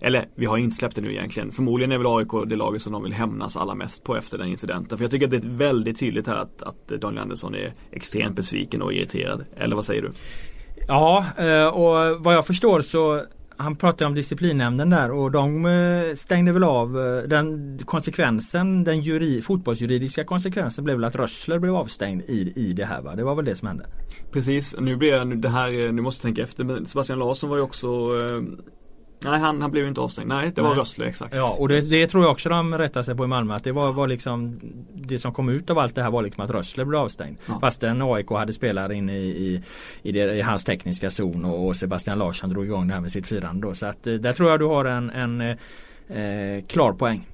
[0.00, 1.52] Eller vi har inte släppt det nu egentligen.
[1.52, 4.48] Förmodligen är väl AIK det laget som de vill hämnas allra mest på efter den
[4.48, 4.98] incidenten.
[4.98, 8.36] För jag tycker att det är väldigt tydligt här att, att Daniel Andersson är extremt
[8.36, 9.44] besviken och irriterad.
[9.56, 10.12] Eller vad säger du?
[10.88, 13.22] Ja, eh, och vad jag förstår så
[13.56, 19.00] han pratade om disciplinnämnden där och de eh, stängde väl av eh, den konsekvensen, den
[19.00, 23.14] juri, fotbollsjuridiska konsekvensen blev väl att Rössler blev avstängd i, i det här va?
[23.14, 23.86] Det var väl det som hände?
[24.32, 27.56] Precis, nu blir jag, det här, nu måste jag tänka efter men Sebastian Larsson var
[27.56, 27.88] ju också
[29.26, 30.28] Nej han, han blev ju inte avstängd.
[30.28, 30.78] Nej det var Nej.
[30.78, 31.34] Rössle exakt.
[31.34, 33.54] Ja och det, det, tror jag också de rättade sig på i Malmö.
[33.54, 34.60] Att det var, var liksom
[34.94, 37.36] Det som kom ut av allt det här var liksom att Rössle blev avstängd.
[37.46, 37.58] Ja.
[37.60, 39.62] Fastän AIK hade spelare inne i, i,
[40.02, 43.12] i, det, i hans tekniska zon och, och, Sebastian Larsson drog igång det här med
[43.12, 43.74] sitt firande då.
[43.74, 47.26] Så att eh, där tror jag du har en, en eh, klar poäng.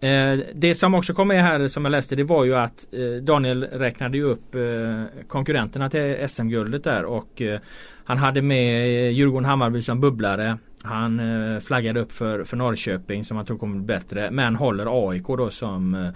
[0.00, 3.22] Eh, det som också kom med här som jag läste det var ju att eh,
[3.22, 7.60] Daniel räknade ju upp eh, konkurrenterna till SM-guldet där och eh,
[8.04, 10.58] han hade med Djurgården Hammarby som bubblare.
[10.82, 14.30] Han eh, flaggade upp för, för Norrköping som han tror kommer bli bättre.
[14.30, 16.08] Men håller AIK då som eh,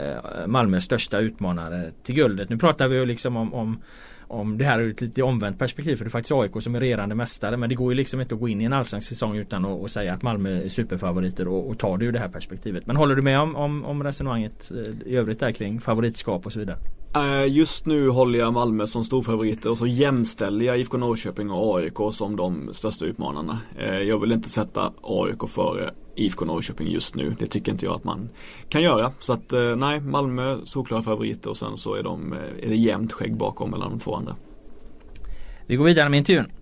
[0.00, 2.48] eh, Malmös största utmanare till guldet.
[2.48, 3.82] Nu pratar vi ju liksom om, om
[4.28, 6.80] om det här ur ett lite omvänt perspektiv för det är faktiskt AIK som är
[6.80, 9.36] regerande mästare men det går ju liksom inte att gå in i en allsvensk säsong
[9.36, 12.28] utan att, att säga att Malmö är superfavoriter och, och tar det ur det här
[12.28, 12.86] perspektivet.
[12.86, 16.52] Men håller du med om, om, om resonemanget eh, i övrigt där kring favoritskap och
[16.52, 16.78] så vidare?
[17.14, 21.78] Eh, just nu håller jag Malmö som storfavoriter och så jämställer jag IFK Norrköping och
[21.78, 23.58] AIK som de största utmanarna.
[23.78, 27.36] Eh, jag vill inte sätta AIK före IFK Norrköping just nu.
[27.38, 28.28] Det tycker inte jag att man
[28.68, 29.12] kan göra.
[29.18, 32.76] Så att eh, nej, Malmö solklara favoriter och sen så är, de, eh, är det
[32.76, 34.36] jämnt skägg bakom mellan de två andra.
[35.66, 36.52] Vi går vidare med intervjun.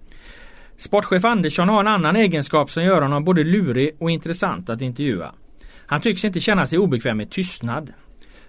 [0.77, 5.35] Sportchef Andersson har en annan egenskap som gör honom både lurig och intressant att intervjua.
[5.87, 7.92] Han tycks inte känna sig obekväm med tystnad.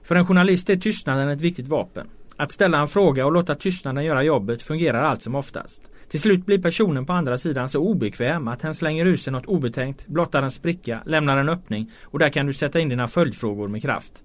[0.04, 2.08] För en journalist är tystnaden ett viktigt vapen.
[2.38, 5.84] Att ställa en fråga och låta tystnaden göra jobbet fungerar allt som oftast.
[6.10, 9.46] Till slut blir personen på andra sidan så obekväm att hen slänger ur sig något
[9.46, 13.68] obetänkt, blottar en spricka, lämnar en öppning och där kan du sätta in dina följdfrågor
[13.68, 14.24] med kraft.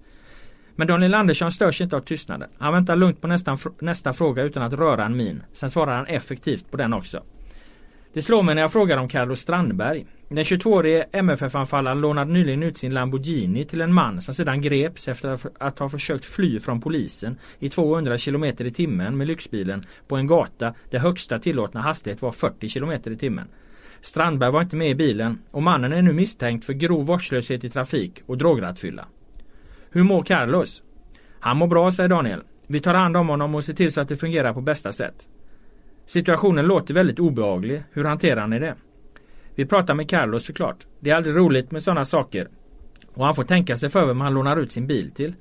[0.75, 2.49] Men Daniel Andersson störs inte av tystnaden.
[2.57, 5.43] Han väntar lugnt på nästa, nästa fråga utan att röra en min.
[5.53, 7.23] Sen svarar han effektivt på den också.
[8.13, 10.05] Det slår mig när jag frågar om Carlos Strandberg.
[10.29, 15.39] Den 22-årige MFF-anfallaren lånade nyligen ut sin Lamborghini till en man som sedan greps efter
[15.59, 20.27] att ha försökt fly från polisen i 200 km i timmen med lyxbilen på en
[20.27, 23.47] gata där högsta tillåtna hastighet var 40 km i timmen.
[24.01, 27.69] Strandberg var inte med i bilen och mannen är nu misstänkt för grov vårdslöshet i
[27.69, 29.05] trafik och drograttfylla.
[29.89, 30.83] Hur mår Carlos?
[31.39, 32.41] Han mår bra, säger Daniel.
[32.67, 35.27] Vi tar hand om honom och ser till så att det fungerar på bästa sätt.
[36.05, 37.83] Situationen låter väldigt obehaglig.
[37.91, 38.75] Hur hanterar ni det?
[39.55, 40.77] Vi pratar med Carlos såklart.
[40.99, 42.47] Det är aldrig roligt med sådana saker.
[43.13, 45.35] Och han får tänka sig för vem han lånar ut sin bil till.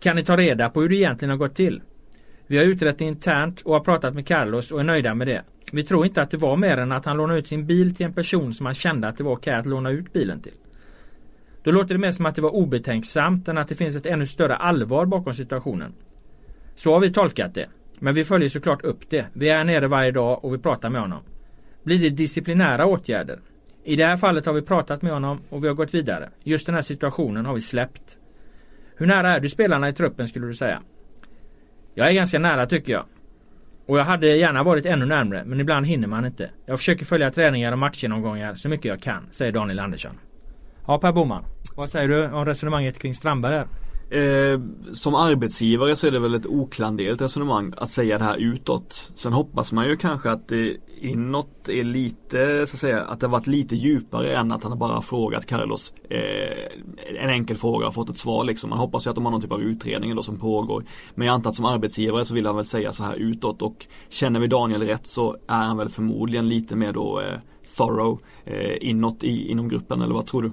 [0.00, 1.82] Kan ni ta reda på hur det egentligen har gått till?
[2.46, 5.42] Vi har utrett det internt och har pratat med Carlos och är nöjda med det.
[5.72, 8.06] Vi tror inte att det var mer än att han lånade ut sin bil till
[8.06, 10.54] en person som han kände att det var okej att låna ut bilen till.
[11.62, 14.26] Då låter det mer som att det var obetänksamt än att det finns ett ännu
[14.26, 15.94] större allvar bakom situationen.
[16.74, 17.66] Så har vi tolkat det.
[17.98, 19.26] Men vi följer såklart upp det.
[19.32, 21.22] Vi är nere varje dag och vi pratar med honom.
[21.82, 23.40] Blir det disciplinära åtgärder?
[23.84, 26.30] I det här fallet har vi pratat med honom och vi har gått vidare.
[26.44, 28.16] Just den här situationen har vi släppt.
[28.96, 30.82] Hur nära är du spelarna i truppen skulle du säga?
[31.94, 33.04] Jag är ganska nära tycker jag.
[33.86, 36.50] Och jag hade gärna varit ännu närmre men ibland hinner man inte.
[36.66, 40.18] Jag försöker följa träningar och matchgenomgångar så mycket jag kan, säger Daniel Andersson.
[40.86, 41.44] Ja Per Boman,
[41.76, 43.66] vad säger du om resonemanget kring Strandberg här?
[44.10, 44.60] Eh,
[44.92, 49.12] som arbetsgivare så är det väl ett oklanderligt resonemang att säga det här utåt.
[49.14, 53.26] Sen hoppas man ju kanske att det inåt är lite, så att säga, att det
[53.26, 57.86] har varit lite djupare än att han bara har frågat Carlos eh, en enkel fråga
[57.86, 58.70] och fått ett svar liksom.
[58.70, 60.84] Man hoppas ju att de har någon typ av utredning då som pågår.
[61.14, 63.86] Men jag antar att som arbetsgivare så vill han väl säga så här utåt och
[64.08, 67.38] känner vi Daniel rätt så är han väl förmodligen lite mer då eh,
[67.76, 70.52] thorough eh, inåt i, inom gruppen eller vad tror du?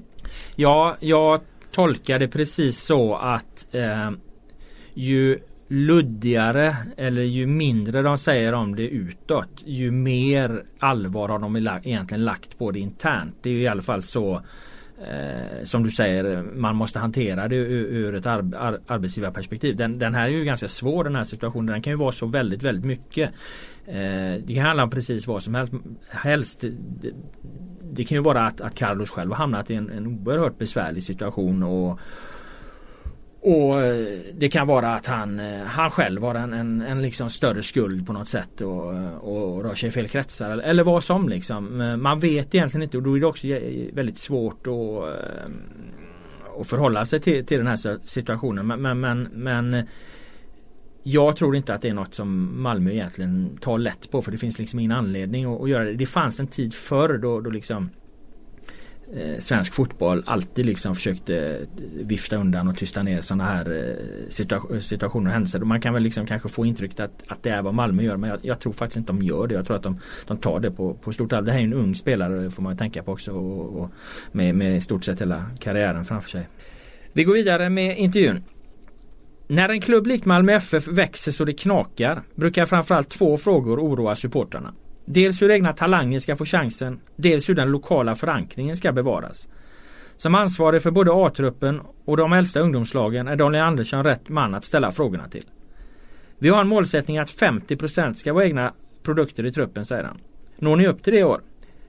[0.56, 1.42] Ja, jag
[1.76, 4.12] tolkar det precis så att eh,
[4.94, 11.56] ju luddigare eller ju mindre de säger om det utåt ju mer allvar har de
[11.56, 13.36] egentligen lagt på det internt.
[13.42, 14.42] Det är i alla fall så
[15.02, 19.76] eh, som du säger man måste hantera det ur, ur ett ar, ar, arbetsgivarperspektiv.
[19.76, 21.66] Den, den, här är ju ganska svår den här situationen.
[21.66, 23.30] Den kan ju vara så väldigt väldigt mycket.
[23.86, 25.74] Eh, det kan handla om precis vad som helst.
[26.10, 27.12] helst det,
[27.92, 31.04] det kan ju vara att, att Carlos själv har hamnat i en, en oerhört besvärlig
[31.04, 32.00] situation och
[33.46, 37.30] och eh, det kan vara att han, eh, han själv har en, en, en liksom
[37.30, 40.84] större skuld på något sätt och, eh, och rör sig i fel kretsar eller, eller
[40.84, 41.78] vad som liksom.
[42.02, 43.48] Man vet egentligen inte och då är det också
[43.94, 45.04] väldigt svårt att,
[46.62, 48.68] att förhålla sig till, till den här situationen.
[48.68, 49.88] Men, men, men, men
[51.04, 54.38] jag tror inte att det är något som Malmö egentligen tar lätt på för det
[54.38, 55.94] finns liksom ingen anledning att, att göra det.
[55.94, 57.90] Det fanns en tid förr då, då liksom
[59.14, 61.68] Eh, svensk fotboll alltid liksom försökte eh,
[62.06, 65.60] vifta undan och tysta ner sådana här eh, situa situationer och händelser.
[65.60, 68.30] Man kan väl liksom kanske få intrycket att, att det är vad Malmö gör men
[68.30, 69.54] jag, jag, tror faktiskt inte de gör det.
[69.54, 71.46] Jag tror att de, de tar det på, på stort allvar.
[71.46, 73.92] Det här är en ung spelare får man tänka på också och, och
[74.32, 76.48] med, med i stort sett hela karriären framför sig.
[77.14, 78.44] Vi går vidare med intervjun.
[79.48, 84.16] När en klubb likt Malmö FF växer så det knakar brukar framförallt två frågor oroa
[84.16, 84.74] supportrarna.
[85.06, 89.48] Dels hur egna talanger ska få chansen, dels hur den lokala förankringen ska bevaras.
[90.18, 94.66] Som ansvarig för både A-truppen och de äldsta ungdomslagen är Daniel Andersson rätt man att
[94.66, 95.46] ställa frågorna till.
[96.38, 100.18] Vi har en målsättning att 50% ska vara egna produkter i truppen, säger han.
[100.60, 101.42] Når ni upp till det i år?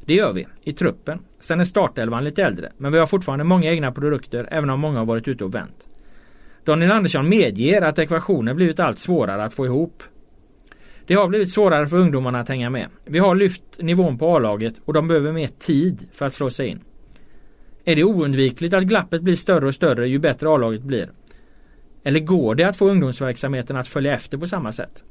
[0.05, 1.19] Det gör vi, i truppen.
[1.41, 4.99] Sen är startelvan lite äldre, men vi har fortfarande många egna produkter även om många
[4.99, 5.87] har varit ute och vänt.
[6.65, 10.03] Daniel Andersson medger att ekvationen blivit allt svårare att få ihop.
[11.07, 12.89] Det har blivit svårare för ungdomarna att hänga med.
[13.05, 16.69] Vi har lyft nivån på A-laget och de behöver mer tid för att slå sig
[16.69, 16.81] in.
[17.85, 21.11] Är det oundvikligt att glappet blir större och större ju bättre A-laget blir?
[22.05, 25.05] Eller går det att få ungdomsverksamheten att följa efter på samma sätt?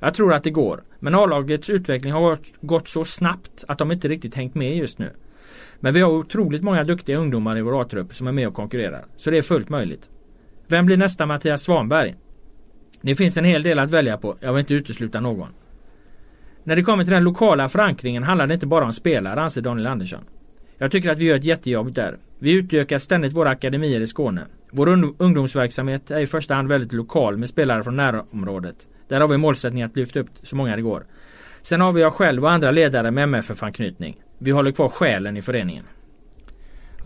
[0.00, 4.08] Jag tror att det går, men A-lagets utveckling har gått så snabbt att de inte
[4.08, 5.10] riktigt hängt med just nu.
[5.80, 9.04] Men vi har otroligt många duktiga ungdomar i vår A-trupp som är med och konkurrerar,
[9.16, 10.08] så det är fullt möjligt.
[10.68, 12.14] Vem blir nästa Mattias Svanberg?
[13.00, 14.36] Det finns en hel del att välja på.
[14.40, 15.48] Jag vill inte utesluta någon.
[16.64, 19.86] När det kommer till den lokala förankringen handlar det inte bara om spelare anser Daniel
[19.86, 20.24] Andersson.
[20.78, 22.16] Jag tycker att vi gör ett jättejobb där.
[22.38, 24.42] Vi utökar ständigt våra akademier i Skåne.
[24.70, 28.76] Vår ungdomsverksamhet är i första hand väldigt lokal med spelare från närområdet.
[29.08, 31.04] Där har vi målsättningen att lyfta upp så många det går.
[31.62, 34.16] Sen har vi jag själv och andra ledare med MFF-anknytning.
[34.38, 35.84] Vi håller kvar själen i föreningen.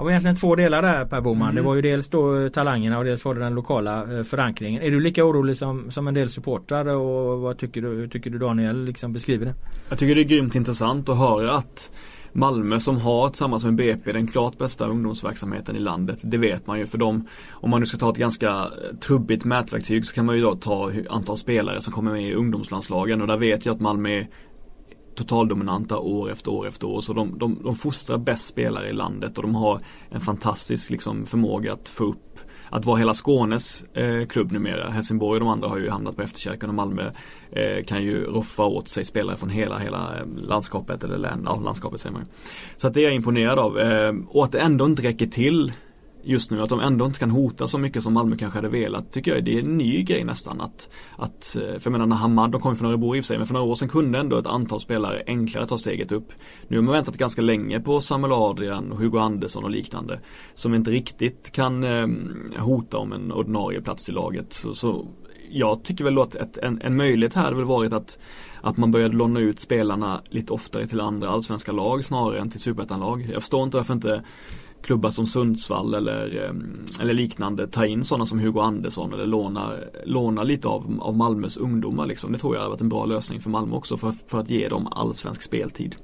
[0.03, 1.49] Det var egentligen två delar där Per Boman.
[1.49, 1.55] Mm.
[1.55, 4.83] Det var ju dels då talangerna och dels var det den lokala eh, förankringen.
[4.83, 8.39] Är du lika orolig som, som en del supportrar och vad tycker du, tycker du
[8.39, 9.55] Daniel liksom beskriver det?
[9.89, 11.93] Jag tycker det är grymt intressant att höra att
[12.33, 16.19] Malmö som har tillsammans med BP den klart bästa ungdomsverksamheten i landet.
[16.23, 17.29] Det vet man ju för dem.
[17.51, 20.55] Om man nu ska ta ett ganska eh, trubbigt mätverktyg så kan man ju då
[20.55, 24.29] ta antal spelare som kommer med i ungdomslandslagen och där vet jag att Malmö är
[25.15, 27.01] totaldominanta år efter år efter år.
[27.01, 31.27] Så de, de, de fostrar bäst spelare i landet och de har en fantastisk liksom,
[31.27, 32.33] förmåga att få upp
[32.73, 34.91] att vara hela Skånes eh, klubb numera.
[34.91, 37.11] Helsingborg och de andra har ju hamnat på efterkälken och Malmö
[37.51, 41.61] eh, kan ju roffa åt sig spelare från hela, hela eh, landskapet eller län, ja,
[41.65, 42.27] landskapet säger man
[42.77, 43.79] Så att det är jag imponerad av.
[43.79, 45.73] Eh, och att det ändå inte räcker till
[46.23, 46.63] just nu.
[46.63, 49.13] Att de ändå inte kan hota så mycket som Malmö kanske hade velat.
[49.13, 50.61] Tycker jag det är en ny grej nästan.
[50.61, 53.27] Att, att, eh, för jag menar när Hamad, de kom från Örebro i och för
[53.27, 56.33] sig, men för några år sedan kunde ändå ett antal spelare enklare ta steget upp.
[56.69, 60.21] Nu har man väntat ganska länge på Samuel Adrian, Hugo Andersson och liknande.
[60.55, 62.07] Som inte riktigt kan eh,
[62.59, 64.53] hota om en ordinarie plats i laget.
[64.53, 65.07] Så, så
[65.51, 68.19] jag tycker väl att ett, en, en möjlighet här hade väl varit att
[68.63, 72.61] att man började låna ut spelarna lite oftare till andra allsvenska lag snarare än till
[72.61, 73.29] superettanlag.
[73.33, 74.23] Jag förstår inte varför inte
[74.83, 76.53] klubbar som Sundsvall eller,
[77.01, 79.71] eller liknande ta in sådana som Hugo Andersson eller låna,
[80.05, 82.33] låna lite av, av Malmös ungdomar liksom.
[82.33, 84.69] Det tror jag hade varit en bra lösning för Malmö också för, för att ge
[84.69, 85.95] dem allsvensk speltid.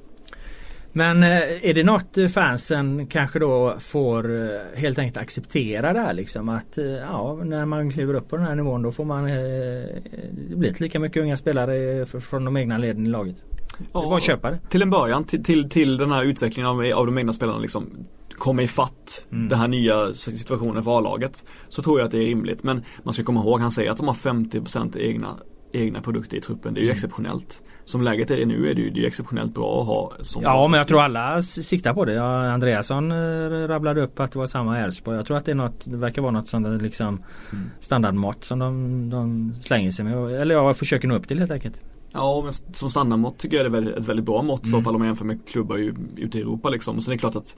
[0.92, 6.14] Men eh, är det något fansen kanske då får eh, helt enkelt acceptera det här
[6.14, 9.24] liksom att eh, ja när man kliver upp på den här nivån då får man
[9.24, 13.36] det blir inte lika mycket unga spelare från de egna leden i laget.
[13.78, 14.58] Det är bara att köpa det.
[14.68, 18.06] Till en början till, till, till den här utvecklingen av, av de egna spelarna liksom
[18.38, 19.48] komma ifatt mm.
[19.48, 21.44] den här nya situationen för A-laget.
[21.68, 22.62] Så tror jag att det är rimligt.
[22.62, 25.28] Men man ska komma ihåg, han säger att de har 50% egna,
[25.72, 26.74] egna produkter i truppen.
[26.74, 26.94] Det är ju mm.
[26.94, 27.62] exceptionellt.
[27.84, 30.68] Som läget är nu är det ju, det är exceptionellt bra att ha som Ja
[30.68, 32.12] men jag tror alla siktar på det.
[32.12, 35.16] Ja, Andreasson eh, rabblade upp att det var samma Elfsborg.
[35.16, 37.22] Jag tror att det, är något, det verkar vara något sånt liksom
[37.52, 37.70] mm.
[37.80, 40.40] standardmått som de, de slänger sig med.
[40.40, 41.82] Eller jag försöker nå upp till helt enkelt.
[42.12, 44.80] Ja men som standardmått tycker jag det är ett väldigt bra mått mm.
[44.80, 45.76] så fall om man jämför med klubbar
[46.16, 47.00] ute i Europa liksom.
[47.00, 47.56] Sen är det klart att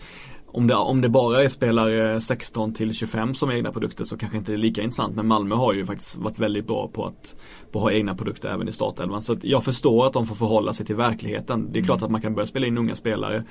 [0.53, 4.17] om det, om det bara är spelare 16 till 25 som är egna produkter så
[4.17, 5.17] kanske inte det är lika intressant.
[5.17, 7.37] Men Malmö har ju faktiskt varit väldigt bra på att,
[7.71, 9.23] på att ha egna produkter även i startelvan.
[9.23, 11.73] Så jag förstår att de får förhålla sig till verkligheten.
[11.73, 13.45] Det är klart att man kan börja spela in unga spelare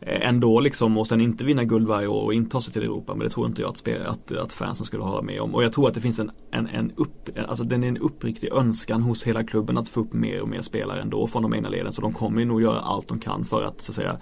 [0.00, 2.82] eh, ändå liksom och sen inte vinna guld varje år och inte ta sig till
[2.82, 3.14] Europa.
[3.14, 5.54] Men det tror inte jag att, spela, att, att fansen skulle hålla med om.
[5.54, 8.52] Och jag tror att det finns en, en, en, upp, alltså den är en uppriktig
[8.52, 11.68] önskan hos hela klubben att få upp mer och mer spelare ändå från de egna
[11.68, 11.92] leden.
[11.92, 14.18] Så de kommer nog göra allt de kan för att så att säga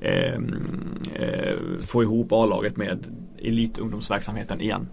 [0.00, 3.06] Ehm, eh, få ihop A-laget med
[3.38, 4.88] elitungdomsverksamheten igen.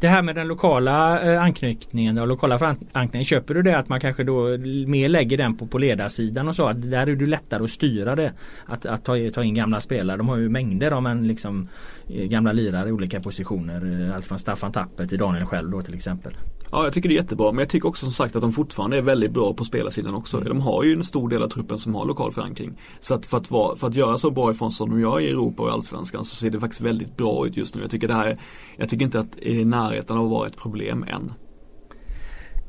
[0.00, 3.24] Det här med den lokala eh, anknytningen och lokala förankringen.
[3.24, 6.66] Köper du det att man kanske då mer lägger den på, på ledarsidan och så?
[6.66, 8.32] Att där är det lättare att styra det.
[8.66, 10.16] Att, att ta, ta in gamla spelare.
[10.16, 11.68] De har ju mängder av en liksom,
[12.06, 14.06] eh, gamla lirare i olika positioner.
[14.08, 16.32] Eh, allt från Staffan Tapper till Daniel själv då till exempel.
[16.72, 18.98] Ja jag tycker det är jättebra men jag tycker också som sagt att de fortfarande
[18.98, 20.36] är väldigt bra på spelarsidan också.
[20.36, 20.48] Mm.
[20.48, 22.80] De har ju en stor del av truppen som har lokal förankring.
[23.00, 25.28] Så att för att, vara, för att göra så bra ifrån som de gör i
[25.28, 27.80] Europa och Allsvenskan så ser det faktiskt väldigt bra ut just nu.
[27.80, 28.36] Jag tycker det här
[28.76, 31.32] Jag tycker inte att i närheten att vara ett problem än.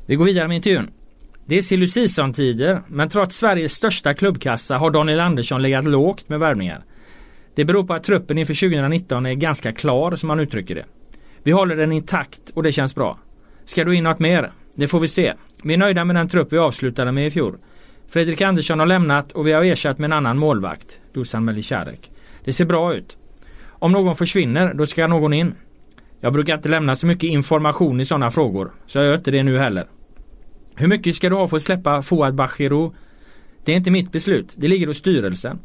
[0.06, 0.90] Vi går vidare med intervjun.
[1.46, 1.88] Det är silly
[2.34, 6.84] tider men trots Sveriges största klubbkassa har Daniel Andersson legat lågt med värvningar.
[7.54, 10.84] Det beror på att truppen inför 2019 är ganska klar som man uttrycker det.
[11.42, 13.18] Vi håller den intakt och det känns bra.
[13.70, 14.50] Ska du in något mer?
[14.74, 15.34] Det får vi se.
[15.62, 17.58] Vi är nöjda med den trupp vi avslutade med i fjol.
[18.08, 22.10] Fredrik Andersson har lämnat och vi har ersatt med en annan målvakt, Dusan Melicharek.
[22.44, 23.18] Det ser bra ut.
[23.66, 25.54] Om någon försvinner, då ska någon in.
[26.20, 29.42] Jag brukar inte lämna så mycket information i sådana frågor, så jag gör inte det
[29.42, 29.86] nu heller.
[30.74, 32.94] Hur mycket ska du ha för att släppa Fouad Bachirou?
[33.64, 35.58] Det är inte mitt beslut, det ligger hos styrelsen.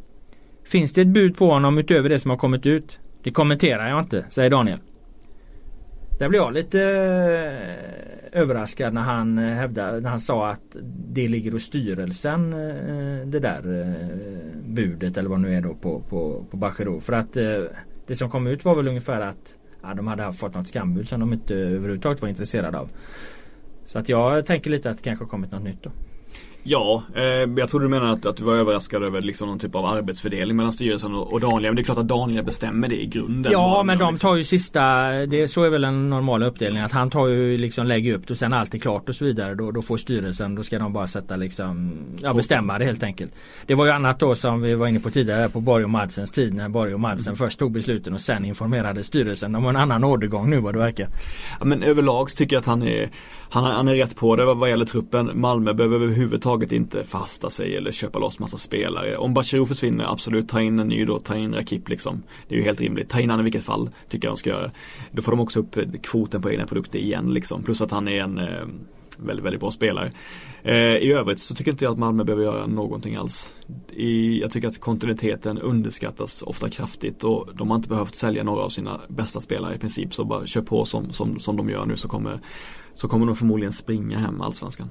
[0.66, 3.00] Finns det ett bud på honom utöver det som har kommit ut?
[3.24, 4.80] Det kommenterar jag inte, säger Daniel.
[6.18, 10.76] Där blev jag lite eh, överraskad när han eh, hävdade, när han sa att
[11.08, 13.94] det ligger hos styrelsen eh, det där
[14.68, 17.00] budet eller vad det nu är då på, på, på Bachero.
[17.00, 17.34] För att
[18.08, 21.20] det som kom ut var väl ungefär att ja, de hade fått något skambud som
[21.20, 22.92] de inte överhuvudtaget var intresserade av.
[23.86, 25.92] Så att jag tänker lite att det kanske kommit något nytt då.
[26.68, 29.76] Ja, eh, jag trodde du menade att, att du var överraskad över liksom någon typ
[29.76, 31.64] av arbetsfördelning mellan styrelsen och, och Daniel.
[31.64, 33.52] Men det är klart att Daniel bestämmer det i grunden.
[33.52, 34.30] Ja, men de liksom.
[34.30, 36.82] tar ju sista, det, så är väl en normal uppdelning.
[36.82, 39.26] Att han tar ju liksom, lägger upp det och sen allt är klart och så
[39.26, 39.56] vidare.
[39.56, 43.32] Då, då får styrelsen, då ska de bara sätta liksom, ja bestämma det helt enkelt.
[43.66, 46.32] Det var ju annat då som vi var inne på tidigare på Borg och Madsens
[46.32, 46.54] tid.
[46.54, 47.36] När Borg och Madsen mm.
[47.36, 51.08] först tog besluten och sen informerade styrelsen om en annan ordergång nu vad det verkar.
[51.60, 53.10] Ja, men överlag tycker jag att han är,
[53.50, 55.32] han, han är rätt på det vad gäller truppen.
[55.34, 59.18] Malmö behöver överhuvudtaget laget inte fasta sig eller köpa loss massa spelare.
[59.18, 62.24] Om Bachirou försvinner, absolut ta in en ny då, ta in Rakip liksom.
[62.48, 63.10] Det är ju helt rimligt.
[63.10, 64.72] Ta in han i vilket fall, tycker jag de ska göra.
[65.12, 67.64] Då får de också upp eh, kvoten på egna produkter igen liksom.
[67.64, 68.66] Plus att han är en eh,
[69.18, 70.12] väldigt, väldigt bra spelare.
[70.64, 73.54] Eh, I övrigt så tycker inte jag att Malmö behöver göra någonting alls.
[73.90, 78.64] I, jag tycker att kontinuiteten underskattas ofta kraftigt och de har inte behövt sälja några
[78.64, 80.14] av sina bästa spelare i princip.
[80.14, 82.40] Så bara kör på som, som, som de gör nu så kommer,
[82.94, 84.90] så kommer de förmodligen springa hem allsvenskan.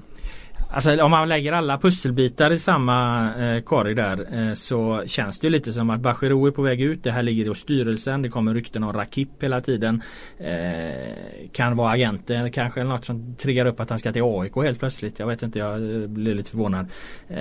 [0.75, 5.49] Alltså om man lägger alla pusselbitar i samma eh, korg där eh, så känns det
[5.49, 7.03] lite som att Bachirou är på väg ut.
[7.03, 8.21] Det här ligger hos styrelsen.
[8.21, 10.01] Det kommer rykten om Rakip hela tiden.
[10.37, 14.55] Eh, kan vara agenten kanske eller något som triggar upp att han ska till AIK
[14.55, 15.19] helt plötsligt.
[15.19, 16.87] Jag vet inte, jag eh, blir lite förvånad.
[17.27, 17.37] Eh,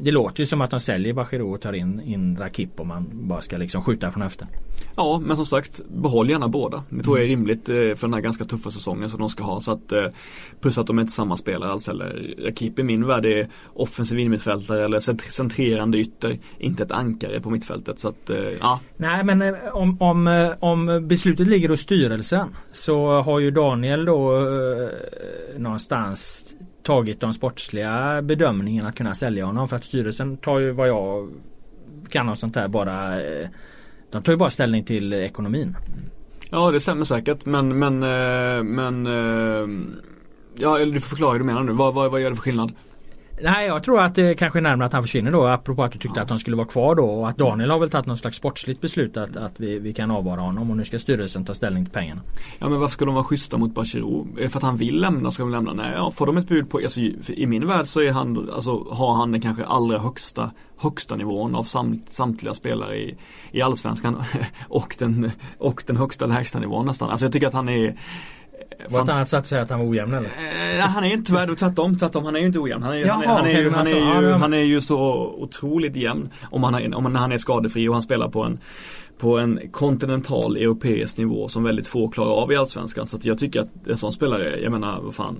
[0.00, 3.10] det låter ju som att de säljer Bachirou och tar in, in Rakip om man
[3.12, 4.48] bara ska liksom skjuta från höften.
[4.96, 6.84] Ja men som sagt behåll gärna båda.
[6.90, 9.44] Det tror jag är rimligt eh, för den här ganska tuffa säsongen som de ska
[9.44, 9.60] ha.
[9.60, 9.92] Så att,
[10.60, 14.18] plus att de är inte samma spelare alls eller Rakip i min värld är offensiv
[14.18, 16.38] innermittfältare eller centrerande ytter.
[16.58, 18.00] Inte ett ankare på mittfältet.
[18.00, 18.80] Så att, eh, ja.
[18.96, 24.04] Nej men eh, om, om, eh, om beslutet ligger hos styrelsen så har ju Daniel
[24.04, 24.88] då eh,
[25.58, 26.44] någonstans
[26.82, 29.68] tagit de sportsliga bedömningarna att kunna sälja honom.
[29.68, 31.28] För att styrelsen tar ju vad jag
[32.08, 33.20] kan om sånt här bara
[34.10, 35.76] De tar ju bara ställning till ekonomin.
[36.50, 37.98] Ja det stämmer säkert men men
[38.74, 39.06] men
[40.60, 41.72] Ja, eller du får förklara hur du menar nu.
[41.72, 42.72] Vad, vad, vad gör det för skillnad?
[43.42, 45.98] Nej jag tror att det kanske är närmare att han försvinner då apropå att du
[45.98, 46.22] tyckte ja.
[46.22, 48.80] att han skulle vara kvar då och att Daniel har väl tagit någon slags sportsligt
[48.80, 51.94] beslut att, att vi, vi kan avvara honom och nu ska styrelsen ta ställning till
[51.94, 52.20] pengarna.
[52.58, 54.26] Ja men varför ska de vara schyssta mot Bachirou?
[54.38, 55.72] Är det för att han vill lämna ska de lämna?
[55.72, 58.86] Nej, ja, får de ett bud på, alltså, i min värld så är han, alltså,
[58.90, 60.50] har han den kanske allra högsta
[60.80, 63.16] högsta nivån av samt, samtliga spelare i,
[63.50, 64.22] i Allsvenskan
[64.68, 67.10] och den, och den högsta lägsta nivån nästan.
[67.10, 67.96] Alltså jag tycker att han är
[68.88, 70.28] var ett annat sätt att säga att han var ojämn eller?
[70.78, 72.24] Eh, han är inte värd, tvärtom, tvärtom.
[72.24, 72.82] Han är ju inte ojämn.
[72.82, 74.98] Han är, Jaha, han, är, han, är, ju, han, är ju, han är ju så
[75.38, 76.28] otroligt jämn.
[76.50, 78.58] Om han, är, om han är skadefri och han spelar på en
[79.18, 83.06] på en kontinental europeisk nivå som väldigt få klarar av i Allsvenskan.
[83.06, 85.36] Så att jag tycker att en sån spelare, jag menar vad fan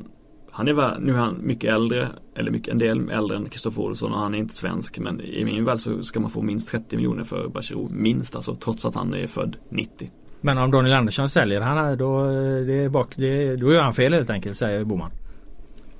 [0.58, 4.12] han är nu är han mycket äldre, eller mycket, en del äldre än Kristoffer Olsson
[4.12, 4.98] och han är inte svensk.
[4.98, 7.88] Men i min värld så ska man få minst 30 miljoner för Bachirou.
[7.90, 10.10] Minst alltså, trots att han är född 90.
[10.40, 12.24] Men om Daniel Andersson säljer han då,
[12.66, 15.10] det är bak, det, då gör han fel helt enkelt säger Boman.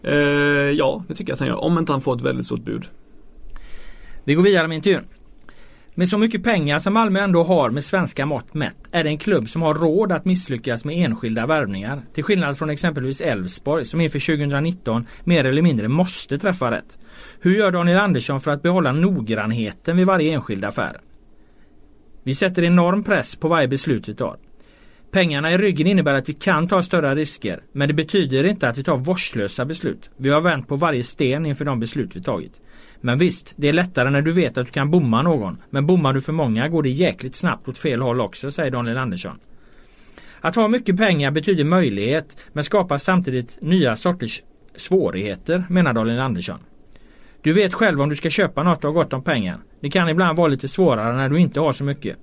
[0.03, 0.15] Eh,
[0.71, 1.65] ja, det tycker jag att han gör.
[1.65, 2.85] Om inte han får ett väldigt stort bud.
[4.25, 5.05] Vi går vidare med intervjun.
[5.95, 9.19] Med så mycket pengar som Malmö ändå har med svenska mått mätt är det en
[9.19, 12.03] klubb som har råd att misslyckas med enskilda värvningar.
[12.15, 16.99] Till skillnad från exempelvis Elfsborg som inför 2019 mer eller mindre måste träffa rätt.
[17.41, 21.01] Hur gör Daniel Andersson för att behålla noggrannheten vid varje enskild affär?
[22.29, 24.37] Vi sätter enorm press på varje beslut vi tar.
[25.11, 28.79] Pengarna i ryggen innebär att vi kan ta större risker men det betyder inte att
[28.79, 30.11] vi tar vårdslösa beslut.
[30.17, 32.61] Vi har vänt på varje sten inför de beslut vi tagit.
[33.01, 35.63] Men visst, det är lättare när du vet att du kan bomma någon.
[35.71, 38.99] Men bommar du för många går det jäkligt snabbt åt fel håll också, säger Daniel
[38.99, 39.39] Andersson.
[40.41, 44.43] Att ha mycket pengar betyder möjlighet men skapar samtidigt nya sorters
[44.77, 46.59] svårigheter, menar Daniel Andersson.
[47.43, 49.59] Du vet själv om du ska köpa något och har gott om pengar.
[49.81, 52.17] Det kan ibland vara lite svårare när du inte har så mycket.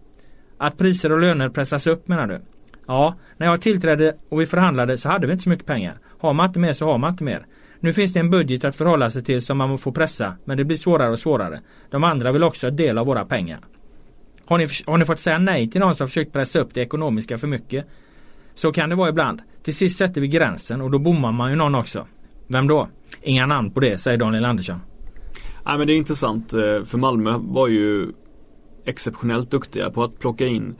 [0.57, 2.41] Att priser och löner pressas upp menar du?
[2.87, 5.97] Ja, när jag tillträdde och vi förhandlade så hade vi inte så mycket pengar.
[6.19, 7.45] Har man inte mer så har man inte mer.
[7.79, 10.63] Nu finns det en budget att förhålla sig till som man får pressa men det
[10.63, 11.61] blir svårare och svårare.
[11.89, 13.59] De andra vill också ha del av våra pengar.
[14.45, 17.37] Har ni, har ni fått säga nej till någon som försökt pressa upp det ekonomiska
[17.37, 17.85] för mycket?
[18.55, 19.41] Så kan det vara ibland.
[19.63, 22.07] Till sist sätter vi gränsen och då bommar man ju någon också.
[22.47, 22.89] Vem då?
[23.21, 24.79] Inga namn på det, säger Daniel Andersson.
[25.65, 28.11] Nej men det är intressant eh, för Malmö var ju
[28.85, 30.75] exceptionellt duktiga på att plocka in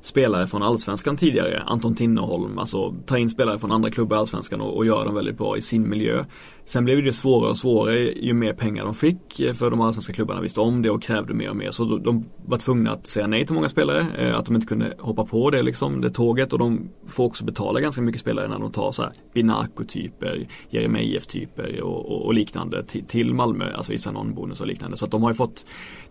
[0.00, 1.62] spelare från Allsvenskan tidigare.
[1.66, 5.14] Anton Tinnerholm, alltså ta in spelare från andra klubbar i Allsvenskan och, och göra dem
[5.14, 6.24] väldigt bra i sin miljö.
[6.70, 10.12] Sen blev det svårare och svårare ju mer pengar de fick eh, för de allsvenska
[10.12, 11.70] klubbarna visste om det och krävde mer och mer.
[11.70, 14.06] Så de var tvungna att säga nej till många spelare.
[14.18, 17.44] Eh, att de inte kunde hoppa på det liksom, det tåget och de får också
[17.44, 22.84] betala ganska mycket spelare när de tar så här Binako-typer, Jeremejeff-typer och, och, och, liknande
[22.84, 24.96] till, till Malmö, alltså vissa non-bonus och liknande.
[24.96, 25.64] Så att de har ju fått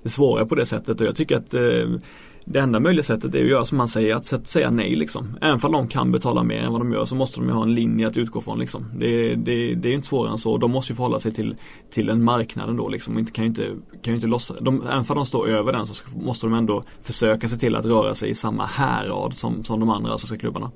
[0.04, 2.00] det svårare på det sättet och jag tycker att eh,
[2.46, 5.38] det enda möjliga sättet är att göra som man säger, att säga nej liksom.
[5.42, 7.64] Även om de kan betala mer än vad de gör så måste de ju ha
[7.64, 8.86] en linje att utgå från liksom.
[9.00, 10.49] Det, det, det är inte svårare än så.
[10.58, 11.56] De måste ju förhålla sig till,
[11.90, 13.14] till en marknad ändå liksom.
[13.14, 13.64] Och inte, kan ju inte,
[14.02, 16.84] kan ju inte lossa, de, även om de står över den så måste de ändå
[17.02, 20.72] försöka se till att röra sig i samma härad som, som de andra allsvenska klubbarna.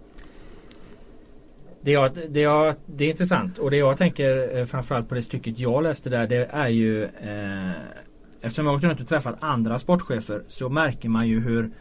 [1.82, 5.22] Det, jag, det, jag, det är intressant och det jag tänker eh, framförallt på det
[5.22, 7.72] stycket jag läste där det är ju eh,
[8.44, 11.72] Eftersom jag åkt runt och träffat andra sportchefer så märker man ju hur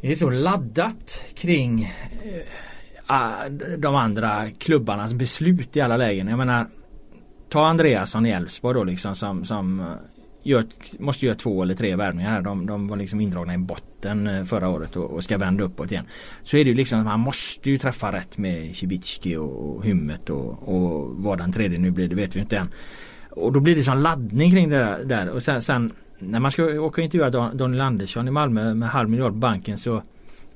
[0.00, 2.73] det är så laddat kring eh,
[3.06, 3.48] Ah,
[3.78, 6.28] de andra klubbarnas beslut i alla lägen.
[6.28, 6.66] Jag menar
[7.48, 9.86] Ta Andreasson i Elfsborg då liksom som, som eh,
[10.42, 10.64] gör,
[10.98, 12.42] måste göra två eller tre värvningar här.
[12.42, 15.92] De, de var liksom indragna i botten eh, förra året och, och ska vända uppåt
[15.92, 16.04] igen.
[16.42, 20.68] Så är det ju liksom Han måste ju träffa rätt med Cibicki och Hymmet och,
[20.68, 22.68] och vad den tredje nu blir det vet vi inte än.
[23.30, 25.30] Och då blir det sån laddning kring det där.
[25.30, 29.08] Och sen, sen när man ska åka och intervjua Daniel Andersson i Malmö med halv
[29.08, 30.02] miljard på banken så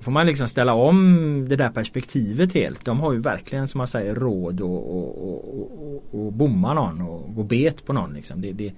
[0.01, 2.84] får man liksom ställa om det där perspektivet helt.
[2.84, 7.34] De har ju verkligen som man säger råd och, och, och, och bomma någon och
[7.34, 8.12] gå bet på någon.
[8.12, 8.40] Liksom.
[8.40, 8.72] Det, det,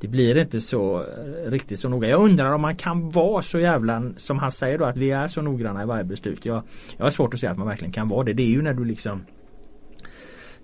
[0.00, 2.08] det, blir inte så eh, riktigt så noga.
[2.08, 5.28] Jag undrar om man kan vara så jävla som han säger då att vi är
[5.28, 6.46] så noggranna i varje beslut.
[6.46, 6.62] Jag,
[6.96, 8.32] jag har svårt att säga att man verkligen kan vara det.
[8.32, 9.24] Det är ju när du liksom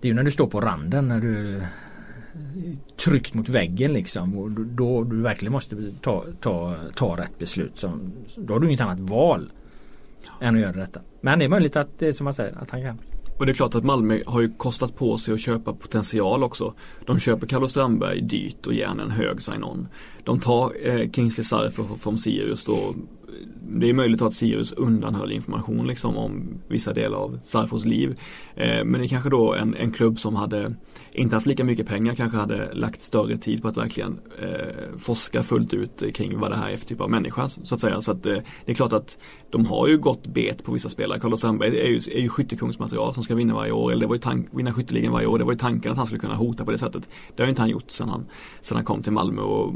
[0.00, 1.62] Det är ju när du står på randen när du eh,
[3.04, 4.38] tryckt mot väggen liksom.
[4.38, 7.72] Och då du verkligen måste ta, ta, ta rätt beslut.
[7.74, 7.98] Så,
[8.36, 9.52] då har du inget annat val
[10.40, 11.00] än att göra detta.
[11.20, 12.98] Men det är möjligt att det är som man säger att han kan.
[13.38, 16.74] Och det är klart att Malmö har ju kostat på sig att köpa potential också.
[17.06, 19.88] De köper Carlos Strandberg dyrt och gärna en hög sign-on.
[20.24, 22.94] De tar eh, Kingsley Sarr från Sirius då
[23.72, 28.18] det är möjligt att Sirius undanhöll information liksom om vissa delar av Sarfos liv.
[28.54, 30.74] Eh, men det är kanske då en, en klubb som hade
[31.12, 35.42] inte haft lika mycket pengar kanske hade lagt större tid på att verkligen eh, forska
[35.42, 38.02] fullt ut kring vad det här är för typ av människa så att säga.
[38.02, 39.18] Så att eh, det är klart att
[39.50, 41.20] de har ju gått bet på vissa spelare.
[41.20, 44.14] Carlos Sandberg är ju, är ju skyttekungsmaterial som ska vinna varje år eller det var
[44.14, 45.38] ju tank, vinna skytteligan varje år.
[45.38, 47.08] Det var ju tanken att han skulle kunna hota på det sättet.
[47.36, 48.26] Det har ju inte han gjort sedan han,
[48.60, 49.74] sedan han kom till Malmö och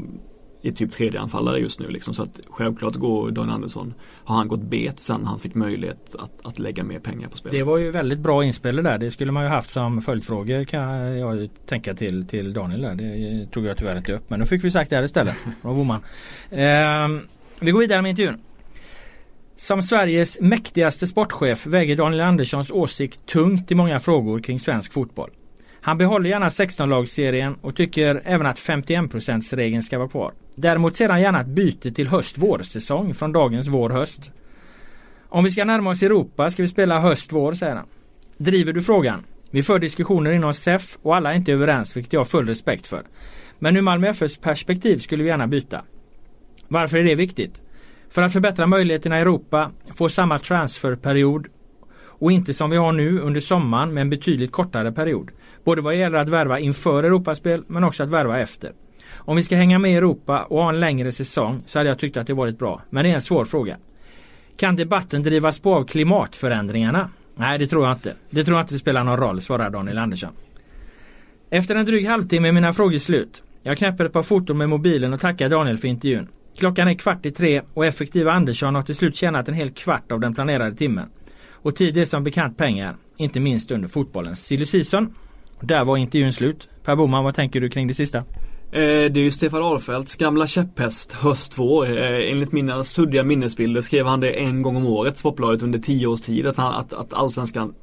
[0.69, 2.13] är typ tredje anfallare just nu liksom.
[2.13, 3.93] Så att självklart går Daniel Andersson,
[4.23, 7.59] har han gått bet sen han fick möjlighet att, att lägga mer pengar på spelet.
[7.59, 8.97] Det var ju väldigt bra inspel där.
[8.97, 10.81] Det skulle man ju haft som följdfrågor kan
[11.17, 12.95] jag tänka till, till Daniel där.
[12.95, 14.29] Det tog jag tyvärr inte upp.
[14.29, 15.35] Men nu fick vi sagt det här istället.
[15.61, 16.01] Bra Boman.
[16.49, 17.23] Eh,
[17.59, 18.39] vi går vidare med intervjun.
[19.57, 25.29] Som Sveriges mäktigaste sportchef väger Daniel Anderssons åsikt tungt i många frågor kring svensk fotboll.
[25.85, 30.33] Han behåller gärna 16-lagsserien och tycker även att 51%-regeln ska vara kvar.
[30.55, 34.31] Däremot ser han gärna ett byte till höst-vårsäsong från dagens vår-höst.
[35.29, 37.85] Om vi ska närma oss Europa ska vi spela höst-vår, säger han.
[38.37, 39.23] Driver du frågan?
[39.51, 42.87] Vi för diskussioner inom SEF och alla är inte överens, vilket jag har full respekt
[42.87, 43.03] för.
[43.59, 45.81] Men ur Malmö FFs perspektiv skulle vi gärna byta.
[46.67, 47.61] Varför är det viktigt?
[48.09, 51.47] För att förbättra möjligheterna i Europa, få samma transferperiod
[52.19, 55.31] och inte som vi har nu under sommaren med en betydligt kortare period.
[55.65, 58.71] Både vad gäller att värva inför Europaspel men också att värva efter.
[59.13, 61.99] Om vi ska hänga med i Europa och ha en längre säsong så hade jag
[61.99, 62.81] tyckt att det varit bra.
[62.89, 63.77] Men det är en svår fråga.
[64.57, 67.09] Kan debatten drivas på av klimatförändringarna?
[67.35, 68.13] Nej, det tror jag inte.
[68.29, 70.29] Det tror jag inte spelar någon roll, svarar Daniel Andersson.
[71.49, 73.43] Efter en dryg halvtimme är mina frågor slut.
[73.63, 76.27] Jag knäpper ett par foton med mobilen och tackar Daniel för intervjun.
[76.57, 80.11] Klockan är kvart i tre och effektiva Andersson har till slut tjänat en hel kvart
[80.11, 81.09] av den planerade timmen.
[81.51, 85.13] Och tid är som bekant pengar, inte minst under fotbollens silly season.
[85.67, 86.67] Där var intervjun slut.
[86.83, 88.17] Per Boman, vad tänker du kring det sista?
[88.17, 88.23] Eh,
[89.11, 91.97] det är ju Stefan Ahlfeldts gamla käpphäst höst vår.
[91.97, 96.07] Eh, enligt mina suddiga minnesbilder skrev han det en gång om året, Sportbladet, under tio
[96.07, 96.47] års tid.
[96.47, 97.73] Att, han, att, att allsvenskan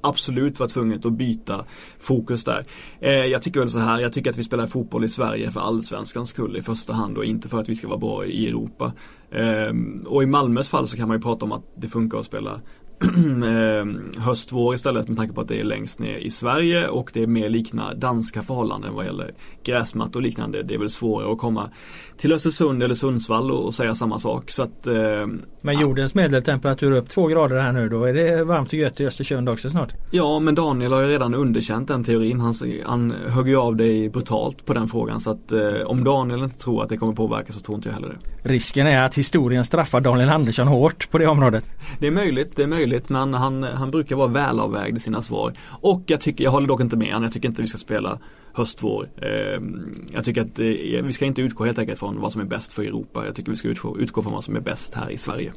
[0.00, 1.64] absolut var tvunget att byta
[1.98, 2.66] fokus där.
[3.00, 5.60] Eh, jag tycker väl så här, jag tycker att vi spelar fotboll i Sverige för
[5.60, 8.92] allsvenskans skull i första hand och inte för att vi ska vara bra i Europa.
[9.30, 9.74] Eh,
[10.06, 12.60] och i Malmös fall så kan man ju prata om att det funkar att spela
[13.40, 13.84] Eh,
[14.22, 17.22] höst, vår istället med tanke på att det är längst ner i Sverige och det
[17.22, 19.34] är mer liknar danska förhållanden vad gäller
[19.64, 20.62] gräsmatt och liknande.
[20.62, 21.70] Det är väl svårare att komma
[22.16, 24.50] till Östersund eller Sundsvall och, säga samma sak.
[24.50, 25.26] Så att, eh,
[25.60, 29.06] men jordens medeltemperatur upp två grader här nu då är det varmt och gött i
[29.06, 29.92] Östersund också snart?
[30.10, 32.40] Ja men Daniel har ju redan underkänt den teorin.
[32.40, 36.42] Han, han högg ju av dig brutalt på den frågan så att eh, om Daniel
[36.42, 38.48] inte tror att det kommer påverka så tror inte jag heller det.
[38.48, 41.64] Risken är att historien straffar Daniel Andersson hårt på det området.
[41.98, 45.22] Det är möjligt, det är möjligt möjligt men han, han brukar vara välavvägd i sina
[45.22, 45.54] svar.
[45.82, 48.18] Och jag tycker, jag håller dock inte med honom, jag tycker inte vi ska spela
[48.52, 49.08] höst-vår.
[49.22, 52.44] Ehm, jag tycker att eh, vi ska inte utgå helt enkelt från vad som är
[52.44, 53.26] bäst för Europa.
[53.26, 55.52] Jag tycker vi ska utgå, utgå från vad som är bäst här i Sverige.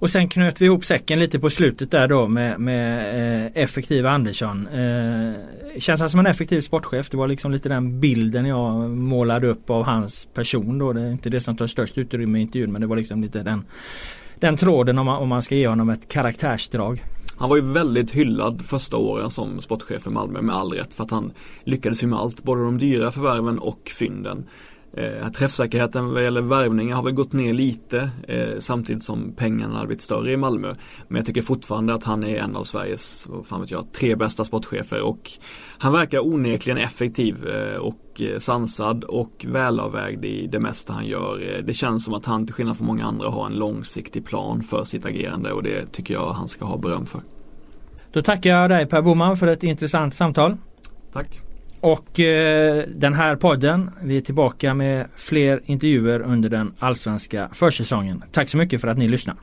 [0.00, 4.10] Och sen knöt vi ihop säcken lite på slutet där då med, med eh, effektiva
[4.10, 4.66] Andersson.
[4.66, 5.34] Eh,
[5.78, 7.10] känns han som en effektiv sportchef?
[7.10, 10.92] Det var liksom lite den bilden jag målade upp av hans person då.
[10.92, 13.42] Det är inte det som tar störst utrymme i intervjun men det var liksom lite
[13.42, 13.64] den
[14.40, 17.04] den tråden om man, om man ska ge honom ett karaktärsdrag.
[17.36, 21.04] Han var ju väldigt hyllad första åren som sportchef i Malmö med all rätt för
[21.04, 21.32] att han
[21.64, 24.46] lyckades ju med allt, både de dyra förvärven och fynden.
[24.92, 29.86] Eh, träffsäkerheten vad gäller värvningar har väl gått ner lite eh, samtidigt som pengarna har
[29.86, 30.74] blivit större i Malmö.
[31.08, 34.16] Men jag tycker fortfarande att han är en av Sveriges, vad fan vet jag, tre
[34.16, 35.30] bästa sportchefer och
[35.78, 41.54] han verkar onekligen effektiv eh, och eh, sansad och välavvägd i det mesta han gör.
[41.54, 44.62] Eh, det känns som att han till skillnad från många andra har en långsiktig plan
[44.62, 47.20] för sitt agerande och det tycker jag han ska ha beröm för.
[48.12, 50.56] Då tackar jag dig Per Boman för ett intressant samtal.
[51.12, 51.49] Tack.
[51.80, 58.24] Och eh, den här podden, vi är tillbaka med fler intervjuer under den allsvenska försäsongen.
[58.32, 59.36] Tack så mycket för att ni lyssnar.